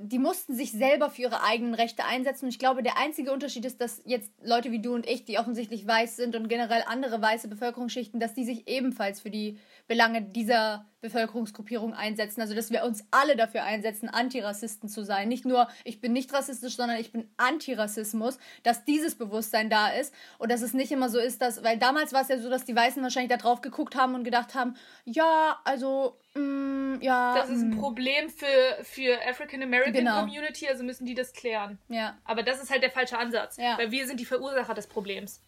[0.00, 2.44] die mussten sich selber für ihre eigenen Rechte einsetzen.
[2.44, 5.38] Und ich glaube, der einzige Unterschied ist, dass jetzt Leute wie du und ich, die
[5.38, 10.22] offensichtlich weiß sind und generell andere weiße Bevölkerungsschichten, dass die sich ebenfalls für die Belange
[10.22, 12.40] dieser Bevölkerungsgruppierung einsetzen.
[12.40, 15.28] Also, dass wir uns alle dafür einsetzen, Antirassisten zu sein.
[15.28, 20.14] Nicht nur, ich bin nicht rassistisch, sondern ich bin Antirassismus, dass dieses Bewusstsein da ist
[20.38, 22.64] und dass es nicht immer so ist, dass, weil damals war es ja so, dass
[22.64, 27.34] die Weißen wahrscheinlich da drauf geguckt haben und gedacht haben, ja, also, mm, ja.
[27.34, 27.78] Das ist ein mm.
[27.78, 30.20] Problem für, für African American genau.
[30.20, 31.78] Community, also müssen die das klären.
[31.88, 32.16] Ja.
[32.24, 33.76] Aber das ist halt der falsche Ansatz, ja.
[33.78, 35.42] weil wir sind die Verursacher des Problems.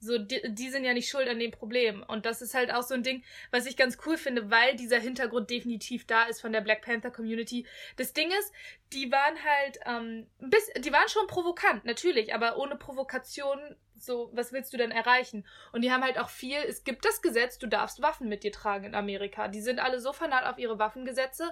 [0.00, 2.04] So, die, die sind ja nicht schuld an dem Problem.
[2.06, 4.98] Und das ist halt auch so ein Ding, was ich ganz cool finde, weil dieser
[4.98, 7.66] Hintergrund definitiv da ist von der Black Panther Community.
[7.96, 8.52] Das Ding ist,
[8.92, 13.58] die waren halt, ähm, bis, die waren schon provokant, natürlich, aber ohne Provokation,
[13.94, 15.44] so, was willst du denn erreichen?
[15.72, 18.52] Und die haben halt auch viel, es gibt das Gesetz, du darfst Waffen mit dir
[18.52, 19.48] tragen in Amerika.
[19.48, 21.50] Die sind alle so fanat auf ihre Waffengesetze.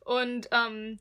[0.00, 0.98] Und, ähm,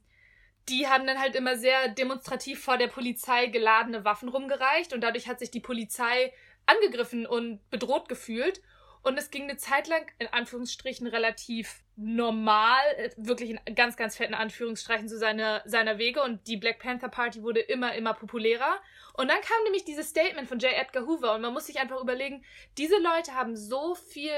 [0.69, 5.27] die haben dann halt immer sehr demonstrativ vor der Polizei geladene Waffen rumgereicht und dadurch
[5.27, 6.33] hat sich die Polizei
[6.65, 8.61] angegriffen und bedroht gefühlt.
[9.05, 14.17] Und es ging eine Zeit lang, in Anführungsstrichen, relativ normal, äh, wirklich in ganz, ganz
[14.17, 16.23] fetten Anführungsstrichen zu seiner, seiner Wege.
[16.23, 18.81] Und die Black Panther Party wurde immer, immer populärer.
[19.13, 20.71] Und dann kam nämlich dieses Statement von J.
[20.73, 21.35] Edgar Hoover.
[21.35, 22.43] Und man muss sich einfach überlegen,
[22.79, 24.33] diese Leute haben so viel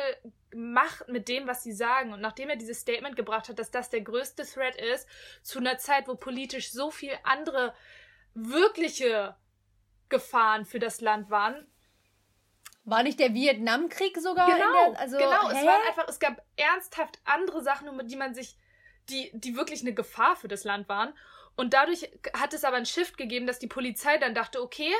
[0.53, 2.11] Macht mit dem, was sie sagen.
[2.11, 5.07] Und nachdem er dieses Statement gebracht hat, dass das der größte Threat ist,
[5.43, 7.73] zu einer Zeit, wo politisch so viel andere
[8.33, 9.37] wirkliche
[10.09, 11.65] Gefahren für das Land waren,
[12.87, 14.47] war nicht der Vietnamkrieg sogar?
[14.47, 15.49] Genau, der, also, genau.
[15.49, 18.55] Es waren einfach, es gab ernsthaft andere Sachen, um die man sich,
[19.09, 21.13] die, die wirklich eine Gefahr für das Land waren.
[21.57, 24.93] Und dadurch hat es aber ein Shift gegeben, dass die Polizei dann dachte, okay,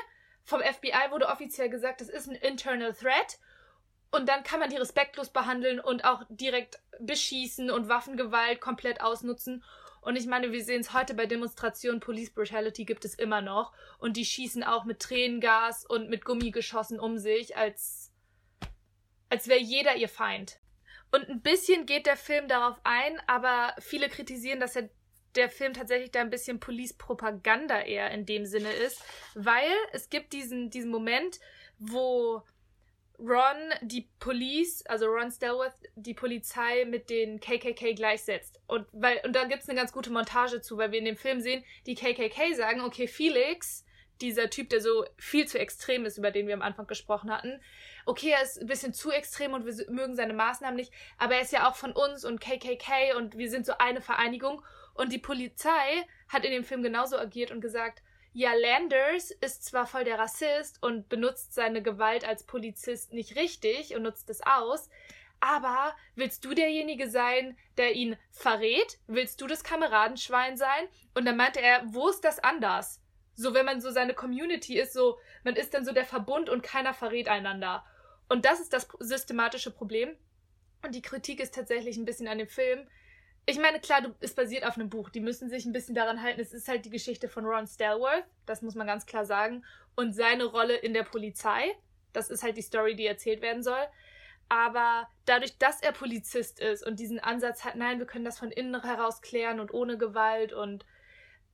[0.43, 3.39] vom FBI wurde offiziell gesagt, das ist ein internal threat.
[4.11, 9.63] Und dann kann man die respektlos behandeln und auch direkt beschießen und Waffengewalt komplett ausnutzen.
[10.01, 13.73] Und ich meine, wir sehen es heute bei Demonstrationen, Police Brutality gibt es immer noch.
[13.97, 18.11] Und die schießen auch mit Tränengas und mit Gummigeschossen um sich, als,
[19.29, 20.59] als wäre jeder ihr Feind.
[21.11, 24.89] Und ein bisschen geht der Film darauf ein, aber viele kritisieren, dass er
[25.35, 29.03] der Film tatsächlich da ein bisschen Police-Propaganda eher in dem Sinne ist,
[29.35, 31.39] weil es gibt diesen, diesen Moment,
[31.77, 32.43] wo
[33.20, 38.59] Ron die Police, also Ron Stelworth, die Polizei mit den KKK gleichsetzt.
[38.68, 41.41] Und, weil, und da gibt's eine ganz gute Montage zu, weil wir in dem Film
[41.41, 43.86] sehen, die KKK sagen, okay, Felix,
[44.22, 47.59] dieser Typ, der so viel zu extrem ist, über den wir am Anfang gesprochen hatten,
[48.05, 51.41] okay, er ist ein bisschen zu extrem und wir mögen seine Maßnahmen nicht, aber er
[51.41, 54.63] ist ja auch von uns und KKK und wir sind so eine Vereinigung.
[54.93, 58.01] Und die Polizei hat in dem Film genauso agiert und gesagt,
[58.38, 63.95] ja, Landers ist zwar voll der Rassist und benutzt seine Gewalt als Polizist nicht richtig
[63.95, 64.89] und nutzt es aus,
[65.39, 68.99] aber willst du derjenige sein, der ihn verrät?
[69.07, 70.88] Willst du das Kameradenschwein sein?
[71.15, 73.01] Und dann meinte er, wo ist das anders?
[73.38, 76.63] so wenn man so seine Community ist, so man ist dann so der Verbund und
[76.63, 77.85] keiner verrät einander.
[78.27, 80.17] Und das ist das systematische Problem.
[80.83, 82.88] Und die Kritik ist tatsächlich ein bisschen an dem Film.
[83.49, 85.09] Ich meine, klar, du, es basiert auf einem Buch.
[85.09, 86.41] Die müssen sich ein bisschen daran halten.
[86.41, 88.25] Es ist halt die Geschichte von Ron Stelworth.
[88.45, 89.63] Das muss man ganz klar sagen.
[89.95, 91.73] Und seine Rolle in der Polizei.
[92.11, 93.87] Das ist halt die Story, die erzählt werden soll.
[94.49, 98.51] Aber dadurch, dass er Polizist ist und diesen Ansatz hat, nein, wir können das von
[98.51, 100.85] innen heraus klären und ohne Gewalt und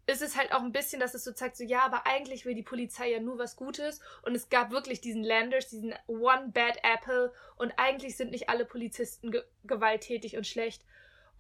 [0.06, 2.56] ist es halt auch ein bisschen, dass es so zeigt, so ja, aber eigentlich will
[2.56, 6.78] die Polizei ja nur was Gutes und es gab wirklich diesen Landers, diesen One Bad
[6.84, 10.84] Apple und eigentlich sind nicht alle Polizisten ge gewalttätig und schlecht.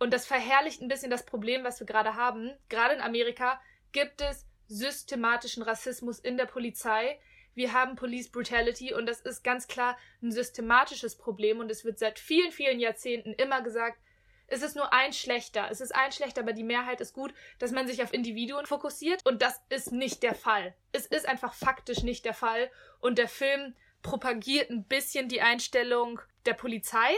[0.04, 2.52] Und das verherrlicht ein bisschen das Problem, was wir gerade haben.
[2.68, 3.62] Gerade in Amerika
[3.94, 7.22] gibt es systematischen Rassismus in der Polizei.
[7.54, 12.00] Wir haben Police Brutality und das ist ganz klar ein systematisches Problem und es wird
[12.00, 13.98] seit vielen, vielen Jahrzehnten immer gesagt,
[14.48, 15.70] es ist nur ein schlechter.
[15.72, 19.26] Es ist ein schlechter, aber die Mehrheit ist gut, dass man sich auf Individuen fokussiert.
[19.26, 20.76] Und das ist nicht der Fall.
[20.92, 22.70] Es ist einfach faktisch nicht der Fall.
[23.00, 27.16] Und der Film propagiert ein bisschen die Einstellung der Polizei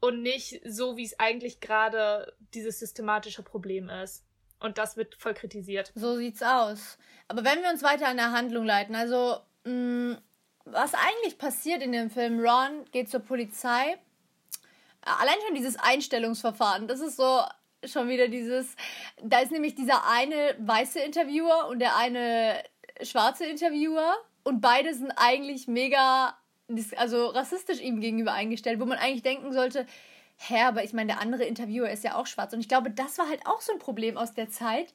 [0.00, 4.24] und nicht so, wie es eigentlich gerade dieses systematische Problem ist.
[4.60, 5.92] Und das wird voll kritisiert.
[5.94, 6.98] So sieht's aus.
[7.28, 10.18] Aber wenn wir uns weiter an der Handlung leiten, also mh, mm,
[10.64, 13.98] was eigentlich passiert in dem Film, Ron geht zur Polizei
[15.06, 17.42] allein schon dieses Einstellungsverfahren, das ist so
[17.84, 18.74] schon wieder dieses,
[19.22, 22.62] da ist nämlich dieser eine weiße Interviewer und der eine
[23.02, 26.36] schwarze Interviewer und beide sind eigentlich mega,
[26.96, 29.86] also rassistisch ihm gegenüber eingestellt, wo man eigentlich denken sollte,
[30.36, 33.18] hä, aber ich meine, der andere Interviewer ist ja auch schwarz und ich glaube, das
[33.18, 34.92] war halt auch so ein Problem aus der Zeit,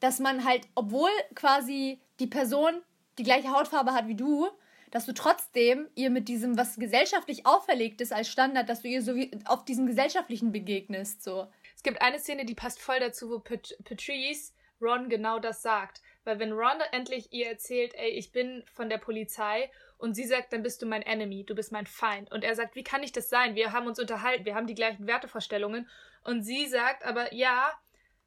[0.00, 2.82] dass man halt, obwohl quasi die Person
[3.18, 4.48] die gleiche Hautfarbe hat wie du,
[4.90, 9.02] dass du trotzdem ihr mit diesem, was gesellschaftlich auferlegt ist als Standard, dass du ihr
[9.02, 11.48] so wie auf diesem gesellschaftlichen begegnest, so.
[11.74, 16.02] Es gibt eine Szene, die passt voll dazu, wo Pat Patrice Ron genau das sagt.
[16.24, 20.52] Weil wenn Ron endlich ihr erzählt, ey, ich bin von der Polizei und sie sagt,
[20.52, 22.30] dann bist du mein Enemy, du bist mein Feind.
[22.30, 23.54] Und er sagt, wie kann ich das sein?
[23.54, 25.88] Wir haben uns unterhalten, wir haben die gleichen Wertevorstellungen.
[26.22, 27.72] Und sie sagt aber, ja,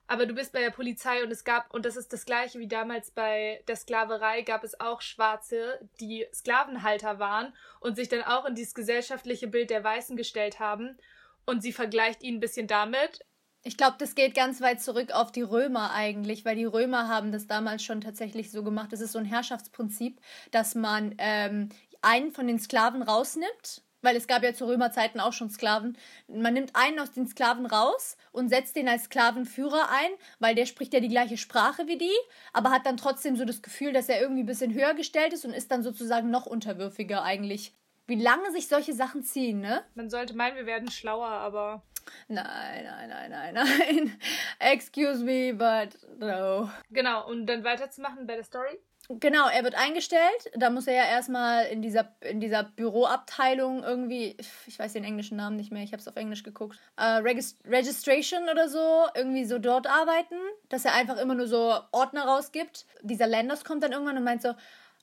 [0.08, 2.68] aber du bist bei der Polizei und es gab, und das ist das gleiche wie
[2.68, 8.46] damals bei der Sklaverei, gab es auch Schwarze, die Sklavenhalter waren und sich dann auch
[8.46, 10.98] in dieses gesellschaftliche Bild der Weißen gestellt haben.
[11.46, 13.24] Und sie vergleicht ihn ein bisschen damit.
[13.64, 17.32] Ich glaube, das geht ganz weit zurück auf die Römer eigentlich, weil die Römer haben
[17.32, 18.94] das damals schon tatsächlich so gemacht.
[18.94, 20.20] Das ist so ein Herrschaftsprinzip,
[20.52, 21.70] dass man ähm,
[22.02, 25.98] einen von den Sklaven rausnimmt weil es gab ja zu Römerzeiten auch schon Sklaven.
[26.28, 30.66] Man nimmt einen aus den Sklaven raus und setzt den als Sklavenführer ein, weil der
[30.66, 32.16] spricht ja die gleiche Sprache wie die,
[32.54, 35.46] aber hat dann trotzdem so das Gefühl, dass er irgendwie ein bisschen höher gestellt ist
[35.46, 37.76] und ist dann sozusagen noch unterwürfiger eigentlich.
[38.08, 39.84] Wie lange sich solche Sachen ziehen, ne?
[39.94, 41.84] Man sollte meinen, wir werden schlauer, aber.
[42.28, 44.20] Nein, nein, nein, nein, nein.
[44.60, 46.70] Excuse me, but no.
[46.92, 48.80] Genau, und dann weiterzumachen bei der Story?
[49.12, 50.52] Genau, er wird eingestellt.
[50.56, 54.38] Da muss er ja erstmal in dieser, in dieser Büroabteilung irgendwie,
[54.68, 57.58] ich weiß den englischen Namen nicht mehr, ich habe es auf Englisch geguckt, äh, Regist
[57.66, 60.36] Registration oder so, irgendwie so dort arbeiten,
[60.70, 62.86] dass er einfach immer nur so Ordner rausgibt.
[63.02, 64.54] Dieser Landers kommt dann irgendwann und meint so,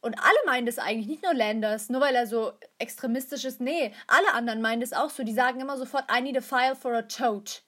[0.06, 3.60] und alle meinen das eigentlich, nicht nur Landers, nur weil er so extremistisch ist.
[3.60, 5.24] Nee, alle anderen meinen das auch so.
[5.24, 7.62] Die sagen immer sofort, I need a file for a toad.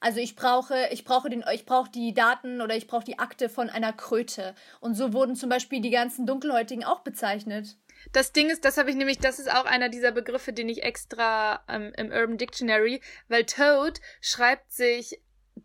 [0.00, 3.48] Also ich brauche, ich brauche den, ich brauche die Daten oder ich brauche die Akte
[3.48, 4.54] von einer Kröte.
[4.80, 7.76] Und so wurden zum Beispiel die ganzen Dunkelhäutigen auch bezeichnet.
[8.12, 10.82] Das Ding ist, das habe ich nämlich, das ist auch einer dieser Begriffe, den ich
[10.82, 15.20] extra ähm, im Urban Dictionary, weil Toad schreibt sich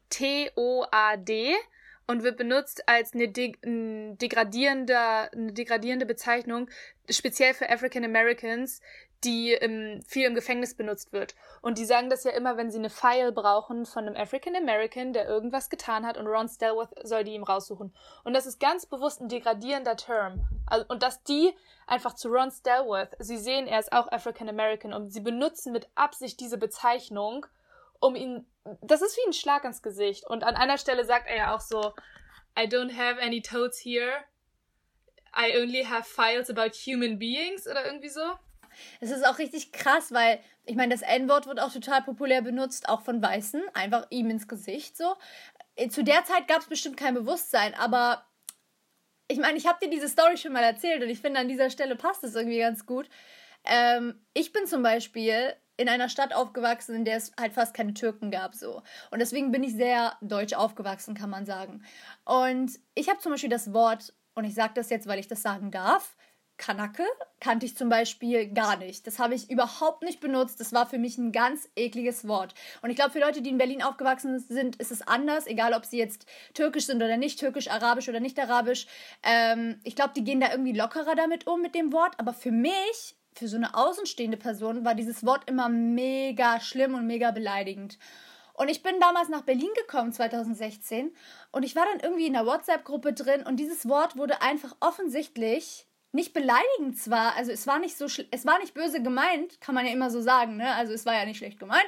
[0.09, 1.55] T-O-A-D
[2.07, 6.69] und wird benutzt als eine, de degradierende, eine degradierende Bezeichnung,
[7.09, 8.81] speziell für African Americans,
[9.23, 11.35] die im, viel im Gefängnis benutzt wird.
[11.61, 15.13] Und die sagen das ja immer, wenn sie eine File brauchen von einem African American,
[15.13, 17.93] der irgendwas getan hat und Ron Stelworth soll die ihm raussuchen.
[18.23, 20.41] Und das ist ganz bewusst ein degradierender Term.
[20.65, 21.53] Also, und dass die
[21.87, 25.87] einfach zu Ron Stelworth, sie sehen, er ist auch African American und sie benutzen mit
[25.95, 27.45] Absicht diese Bezeichnung,
[28.03, 28.45] um ihn,
[28.81, 30.25] das ist wie ein Schlag ins Gesicht.
[30.27, 31.93] Und an einer Stelle sagt er ja auch so,
[32.57, 34.25] I don't have any toads here.
[35.35, 38.21] I only have files about human beings oder irgendwie so.
[38.99, 42.89] Es ist auch richtig krass, weil ich meine, das N-Wort wird auch total populär benutzt,
[42.89, 45.15] auch von Weißen, einfach ihm ins Gesicht so.
[45.75, 48.25] Äh, zu der Zeit gab es bestimmt kein Bewusstsein, aber
[49.27, 51.69] ich meine, ich habe dir diese Story schon mal erzählt und ich finde, an dieser
[51.69, 53.09] Stelle passt es irgendwie ganz gut.
[53.63, 57.93] Ähm, ich bin zum Beispiel in einer Stadt aufgewachsen, in der es halt fast keine
[57.93, 58.81] Türken gab, so.
[59.11, 61.83] Und deswegen bin ich sehr deutsch aufgewachsen, kann man sagen.
[62.25, 65.41] Und ich habe zum Beispiel das Wort, und ich sage das jetzt, weil ich das
[65.41, 66.15] sagen darf,
[66.57, 67.03] Kanake
[67.39, 69.07] kannte ich zum Beispiel gar nicht.
[69.07, 70.59] Das habe ich überhaupt nicht benutzt.
[70.59, 72.53] Das war für mich ein ganz ekliges Wort.
[72.81, 75.85] Und ich glaube, für Leute, die in Berlin aufgewachsen sind, ist es anders, egal ob
[75.85, 78.87] sie jetzt türkisch sind oder nicht türkisch, arabisch oder nicht arabisch.
[79.23, 82.13] Ähm, ich glaube, die gehen da irgendwie lockerer damit um mit dem Wort.
[82.17, 87.07] Aber für mich, für so eine außenstehende Person, war dieses Wort immer mega schlimm und
[87.07, 87.97] mega beleidigend.
[88.53, 91.15] Und ich bin damals nach Berlin gekommen, 2016,
[91.51, 95.87] und ich war dann irgendwie in der WhatsApp-Gruppe drin und dieses Wort wurde einfach offensichtlich
[96.11, 99.85] nicht beleidigend zwar, also es war nicht so, es war nicht böse gemeint, kann man
[99.85, 100.73] ja immer so sagen, ne?
[100.75, 101.87] Also es war ja nicht schlecht gemeint,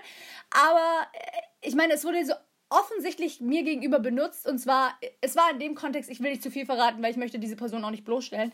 [0.50, 2.34] aber äh, ich meine, es wurde so
[2.70, 6.50] offensichtlich mir gegenüber benutzt und zwar, es war in dem Kontext, ich will nicht zu
[6.50, 8.52] viel verraten, weil ich möchte diese Person auch nicht bloßstellen,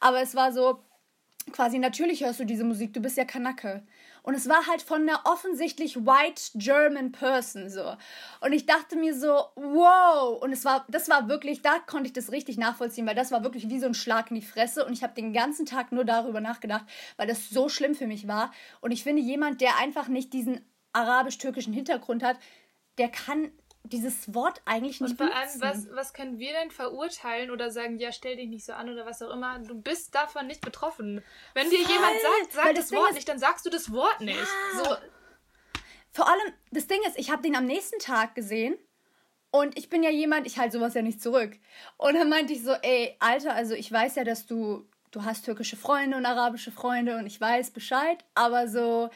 [0.00, 0.80] aber es war so,
[1.52, 3.82] quasi natürlich hörst du diese Musik, du bist ja Kanake.
[4.22, 7.94] Und es war halt von einer offensichtlich white German person so.
[8.40, 10.42] Und ich dachte mir so, wow.
[10.42, 13.44] Und es war, das war wirklich, da konnte ich das richtig nachvollziehen, weil das war
[13.44, 14.86] wirklich wie so ein Schlag in die Fresse.
[14.86, 16.86] Und ich habe den ganzen Tag nur darüber nachgedacht,
[17.18, 18.50] weil das so schlimm für mich war.
[18.80, 20.60] Und ich finde, jemand, der einfach nicht diesen
[20.94, 22.38] arabisch-türkischen Hintergrund hat,
[22.96, 23.52] der kann
[23.84, 27.98] dieses Wort eigentlich nicht Und vor allem, was, was können wir denn verurteilen oder sagen,
[27.98, 29.58] ja, stell dich nicht so an oder was auch immer?
[29.58, 31.22] Du bist davon nicht betroffen.
[31.52, 33.92] Wenn dir Voll, jemand sagt, sag das, das Wort ist, nicht, dann sagst du das
[33.92, 34.38] Wort nicht.
[34.38, 34.84] Ja.
[34.84, 34.96] So.
[36.12, 38.78] Vor allem, das Ding ist, ich habe den am nächsten Tag gesehen
[39.50, 41.58] und ich bin ja jemand, ich halte sowas ja nicht zurück.
[41.98, 45.44] Und dann meinte ich so, ey, Alter, also ich weiß ja, dass du, du hast
[45.44, 49.10] türkische Freunde und arabische Freunde und ich weiß Bescheid, aber so,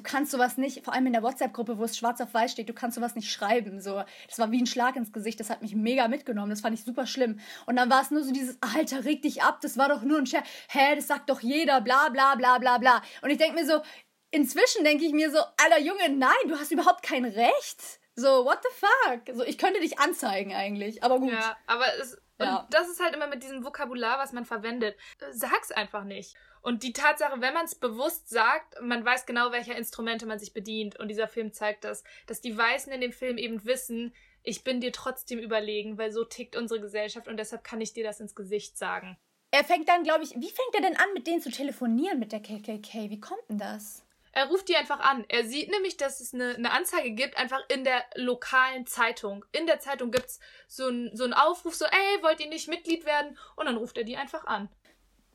[0.00, 2.70] du kannst sowas nicht, vor allem in der WhatsApp-Gruppe, wo es schwarz auf weiß steht,
[2.70, 3.82] du kannst sowas nicht schreiben.
[3.82, 6.72] So, das war wie ein Schlag ins Gesicht, das hat mich mega mitgenommen, das fand
[6.72, 7.38] ich super schlimm.
[7.66, 10.18] Und dann war es nur so dieses, Alter, reg dich ab, das war doch nur
[10.18, 10.46] ein Scherz.
[10.70, 13.02] Hä, das sagt doch jeder, bla bla bla bla bla.
[13.20, 13.82] Und ich denke mir so,
[14.30, 18.00] inzwischen denke ich mir so, Alter Junge, nein, du hast überhaupt kein Recht.
[18.16, 19.36] So, what the fuck?
[19.36, 21.32] So, ich könnte dich anzeigen eigentlich, aber gut.
[21.32, 22.66] Ja, aber es, ja.
[22.70, 24.96] das ist halt immer mit diesem Vokabular, was man verwendet.
[25.30, 26.36] Sag's einfach nicht.
[26.62, 30.52] Und die Tatsache, wenn man es bewusst sagt, man weiß genau, welcher Instrumente man sich
[30.52, 30.98] bedient.
[30.98, 34.80] Und dieser Film zeigt das, dass die Weißen in dem Film eben wissen, ich bin
[34.80, 38.34] dir trotzdem überlegen, weil so tickt unsere Gesellschaft und deshalb kann ich dir das ins
[38.34, 39.18] Gesicht sagen.
[39.50, 42.32] Er fängt dann, glaube ich, wie fängt er denn an, mit denen zu telefonieren mit
[42.32, 43.10] der KKK?
[43.10, 44.04] Wie kommt denn das?
[44.32, 45.24] Er ruft die einfach an.
[45.28, 49.44] Er sieht nämlich, dass es eine, eine Anzeige gibt, einfach in der lokalen Zeitung.
[49.50, 53.04] In der Zeitung gibt es so einen so Aufruf, so, ey, wollt ihr nicht Mitglied
[53.06, 53.36] werden?
[53.56, 54.68] Und dann ruft er die einfach an.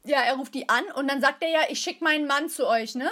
[0.05, 2.67] Ja, er ruft die an und dann sagt er ja, ich schicke meinen Mann zu
[2.67, 3.09] euch, ne?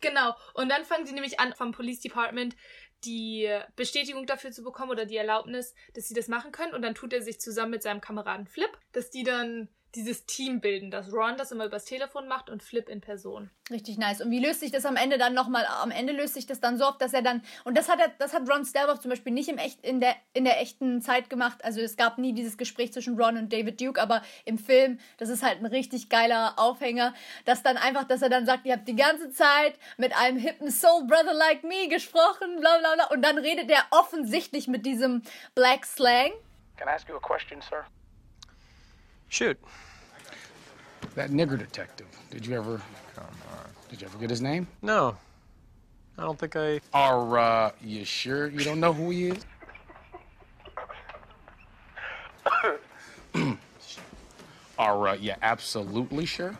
[0.00, 0.34] Genau.
[0.54, 2.56] Und dann fangen sie nämlich an, vom Police Department
[3.04, 6.74] die Bestätigung dafür zu bekommen oder die Erlaubnis, dass sie das machen können.
[6.74, 10.60] Und dann tut er sich zusammen mit seinem Kameraden Flip, dass die dann dieses Team
[10.60, 13.50] bilden, dass Ron das immer übers Telefon macht und Flip in Person.
[13.70, 14.20] Richtig nice.
[14.20, 15.66] Und wie löst sich das am Ende dann nochmal?
[15.66, 18.08] Am Ende löst sich das dann so auf, dass er dann, und das hat er,
[18.18, 21.30] das hat Ron Stelboff zum Beispiel nicht im echt, in, der, in der echten Zeit
[21.30, 21.64] gemacht.
[21.64, 25.28] Also es gab nie dieses Gespräch zwischen Ron und David Duke, aber im Film, das
[25.28, 27.14] ist halt ein richtig geiler Aufhänger,
[27.44, 30.70] dass dann einfach, dass er dann sagt, ihr habt die ganze Zeit mit einem hippen
[30.70, 33.06] Soul Brother like me gesprochen, bla bla bla.
[33.06, 35.22] Und dann redet er offensichtlich mit diesem
[35.54, 36.32] Black Slang.
[36.76, 37.84] Can I ask you a question, sir?
[39.30, 39.58] Shoot.
[41.14, 42.08] That nigger detective.
[42.30, 42.82] Did you ever?
[43.14, 43.70] Come on.
[43.88, 44.66] Did you ever get his name?
[44.82, 45.16] No.
[46.18, 46.80] I don't think I.
[46.92, 49.46] Are uh, you sure you don't know who he is?
[54.78, 56.58] Are uh, you absolutely sure?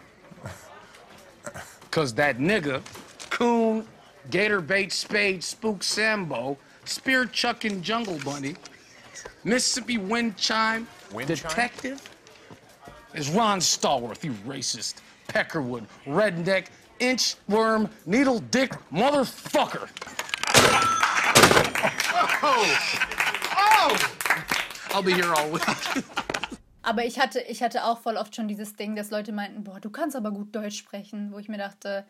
[1.90, 2.82] Cause that nigga,
[3.30, 3.84] coon,
[4.30, 8.54] gator bait, spade, spook, sambo, spear chucking jungle bunny,
[9.42, 12.00] Mississippi wind chime, wind detective.
[12.00, 12.09] Chime?
[13.14, 14.94] Is Ron Stallworth, you racist,
[15.28, 16.66] peckerwood, redneck,
[17.00, 19.88] inchworm, needle dick motherfucker.
[22.42, 22.78] Oh!
[23.56, 23.96] Oh!
[24.92, 25.62] I'll be here all week.
[26.82, 29.80] Aber ich hatte, ich hatte auch voll oft schon dieses Ding, dass Leute meinten, boah,
[29.80, 32.06] du kannst aber gut Deutsch sprechen, wo ich mir dachte,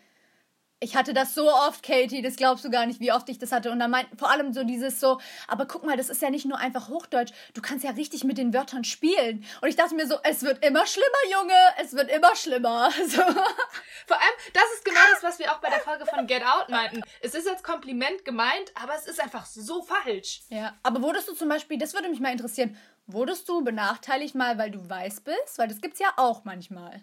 [0.80, 3.52] ich hatte das so oft, Katie, das glaubst du gar nicht, wie oft ich das
[3.52, 3.70] hatte.
[3.70, 6.46] Und dann meint vor allem so dieses so, aber guck mal, das ist ja nicht
[6.46, 9.44] nur einfach Hochdeutsch, du kannst ja richtig mit den Wörtern spielen.
[9.60, 12.90] Und ich dachte mir so, es wird immer schlimmer, Junge, es wird immer schlimmer.
[13.10, 13.22] So.
[13.22, 16.68] Vor allem, das ist genau das, was wir auch bei der Folge von Get Out
[16.68, 17.02] meinten.
[17.20, 20.42] Es ist als Kompliment gemeint, aber es ist einfach so falsch.
[20.48, 22.76] Ja, aber wurdest du zum Beispiel, das würde mich mal interessieren,
[23.06, 25.58] wurdest du benachteiligt mal, weil du weiß bist?
[25.58, 27.02] Weil das gibt's ja auch manchmal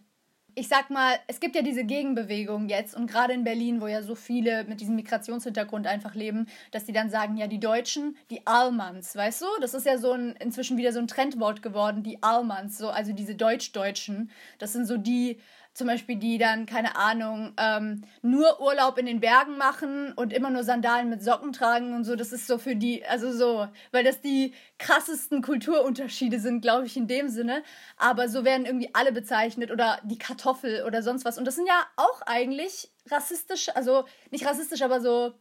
[0.58, 4.02] ich sag mal, es gibt ja diese Gegenbewegung jetzt und gerade in Berlin, wo ja
[4.02, 8.42] so viele mit diesem Migrationshintergrund einfach leben, dass die dann sagen, ja, die Deutschen, die
[8.48, 9.46] Almans, weißt du?
[9.62, 13.14] Das ist ja so ein, inzwischen wieder so ein Trendwort geworden, die Almans, so, also
[13.14, 14.32] diese Deutsch-Deutschen.
[14.58, 15.38] Das sind so die,
[15.78, 20.50] zum Beispiel die dann, keine Ahnung, ähm, nur Urlaub in den Bergen machen und immer
[20.50, 22.16] nur Sandalen mit Socken tragen und so.
[22.16, 26.98] Das ist so für die, also so, weil das die krassesten Kulturunterschiede sind, glaube ich,
[26.98, 27.64] in dem Sinne.
[27.96, 31.38] Aber so werden irgendwie alle bezeichnet oder die Kartoffel oder sonst was.
[31.38, 35.36] Und das sind ja auch eigentlich rassistisch, also nicht rassistisch, aber so,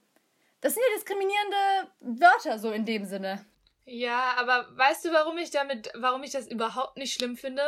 [0.61, 3.45] das sind ja diskriminierende Wörter so in dem Sinne.
[3.87, 7.62] Ja, aber weißt du, warum ich damit, warum ich das überhaupt nicht schlimm finde?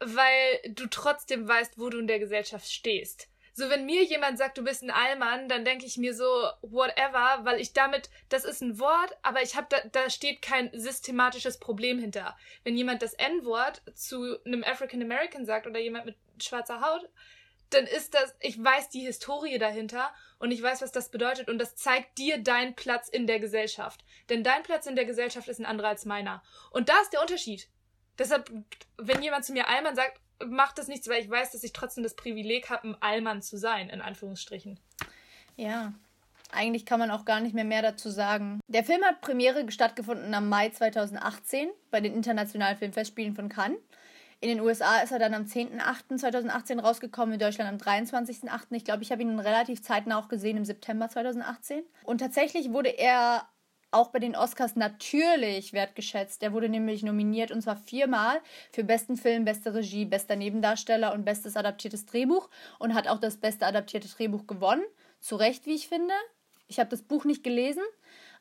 [0.00, 3.28] Weil du trotzdem weißt, wo du in der Gesellschaft stehst.
[3.52, 6.24] So, wenn mir jemand sagt, du bist ein Allmann, dann denke ich mir so,
[6.62, 10.70] whatever, weil ich damit, das ist ein Wort, aber ich habe da, da steht kein
[10.72, 12.36] systematisches Problem hinter.
[12.64, 17.08] Wenn jemand das N-Wort zu einem African American sagt oder jemand mit schwarzer Haut,
[17.70, 21.58] dann ist das, ich weiß die Historie dahinter und ich weiß, was das bedeutet und
[21.58, 24.04] das zeigt dir deinen Platz in der Gesellschaft.
[24.28, 26.42] Denn dein Platz in der Gesellschaft ist ein anderer als meiner.
[26.70, 27.68] Und da ist der Unterschied.
[28.20, 28.52] Deshalb,
[28.98, 32.04] wenn jemand zu mir Allmann sagt, macht das nichts, weil ich weiß, dass ich trotzdem
[32.04, 34.78] das Privileg habe, ein Allmann zu sein, in Anführungsstrichen.
[35.56, 35.94] Ja,
[36.52, 38.60] eigentlich kann man auch gar nicht mehr mehr dazu sagen.
[38.68, 43.78] Der Film hat Premiere stattgefunden am Mai 2018 bei den Internationalen Filmfestspielen von Cannes.
[44.42, 48.66] In den USA ist er dann am 10.08.2018 rausgekommen, in Deutschland am 23.08.
[48.70, 51.84] Ich glaube, ich habe ihn relativ zeitnah auch gesehen im September 2018.
[52.04, 53.46] Und tatsächlich wurde er
[53.90, 56.42] auch bei den Oscars natürlich wertgeschätzt.
[56.42, 58.40] Er wurde nämlich nominiert und zwar viermal
[58.72, 63.36] für besten Film, beste Regie, bester Nebendarsteller und bestes adaptiertes Drehbuch und hat auch das
[63.36, 64.84] beste adaptierte Drehbuch gewonnen.
[65.20, 66.14] Zu Recht, wie ich finde.
[66.68, 67.82] Ich habe das Buch nicht gelesen,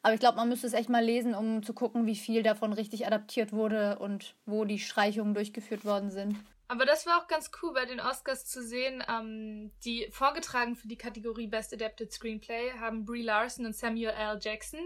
[0.04, 2.74] aber ich glaube, man müsste es echt mal lesen, um zu gucken, wie viel davon
[2.74, 6.36] richtig adaptiert wurde und wo die Streichungen durchgeführt worden sind.
[6.68, 9.04] Aber das war auch ganz cool bei den Oscars zu sehen.
[9.10, 14.38] Ähm, die vorgetragen für die Kategorie Best Adapted Screenplay haben Brie Larson und Samuel L.
[14.39, 14.80] Jackson.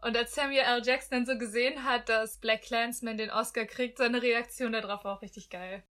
[0.00, 0.82] Und als Samuel L.
[0.84, 5.16] Jackson dann so gesehen hat, dass Black Clansman den Oscar kriegt, seine Reaktion darauf war
[5.16, 5.82] auch richtig geil.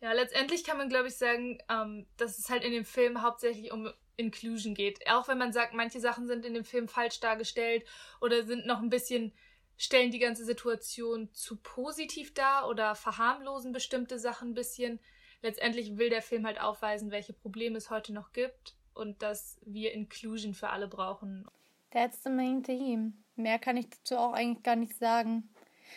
[0.00, 3.72] Ja, letztendlich kann man, glaube ich, sagen, ähm, dass es halt in dem Film hauptsächlich
[3.72, 5.08] um Inclusion geht.
[5.08, 7.86] Auch wenn man sagt, manche Sachen sind in dem Film falsch dargestellt
[8.20, 9.32] oder sind noch ein bisschen,
[9.76, 15.00] stellen die ganze Situation zu positiv dar oder verharmlosen bestimmte Sachen ein bisschen.
[15.42, 19.92] Letztendlich will der Film halt aufweisen, welche Probleme es heute noch gibt und dass wir
[19.92, 21.46] Inclusion für alle brauchen.
[21.90, 23.12] That's the main theme.
[23.36, 25.48] Mehr kann ich dazu auch eigentlich gar nicht sagen.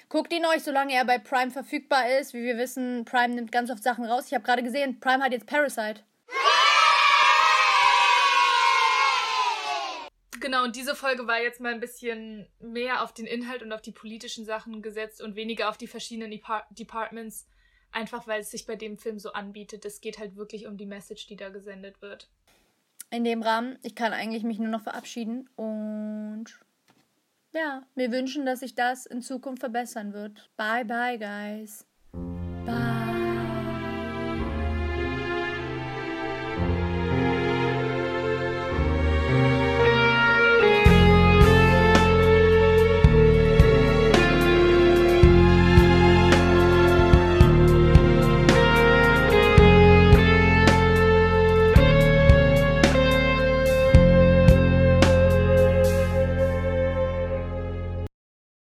[0.10, 2.34] Guckt ihn euch, solange er bei Prime verfügbar ist.
[2.34, 4.28] Wie wir wissen, Prime nimmt ganz oft Sachen raus.
[4.28, 6.04] Ich habe gerade gesehen, Prime hat jetzt Parasite.
[10.40, 13.82] Genau, und diese Folge war jetzt mal ein bisschen mehr auf den Inhalt und auf
[13.82, 17.48] die politischen Sachen gesetzt und weniger auf die verschiedenen Depart Departments.
[17.92, 19.84] Einfach weil es sich bei dem Film so anbietet.
[19.84, 22.30] Es geht halt wirklich um die Message, die da gesendet wird
[23.10, 23.78] in dem Rahmen.
[23.84, 26.46] Ich kann eigentlich mich nur noch verabschieden und
[27.54, 30.50] ja, wir wünschen, dass sich das in Zukunft verbessern wird.
[30.58, 31.86] Bye bye, guys.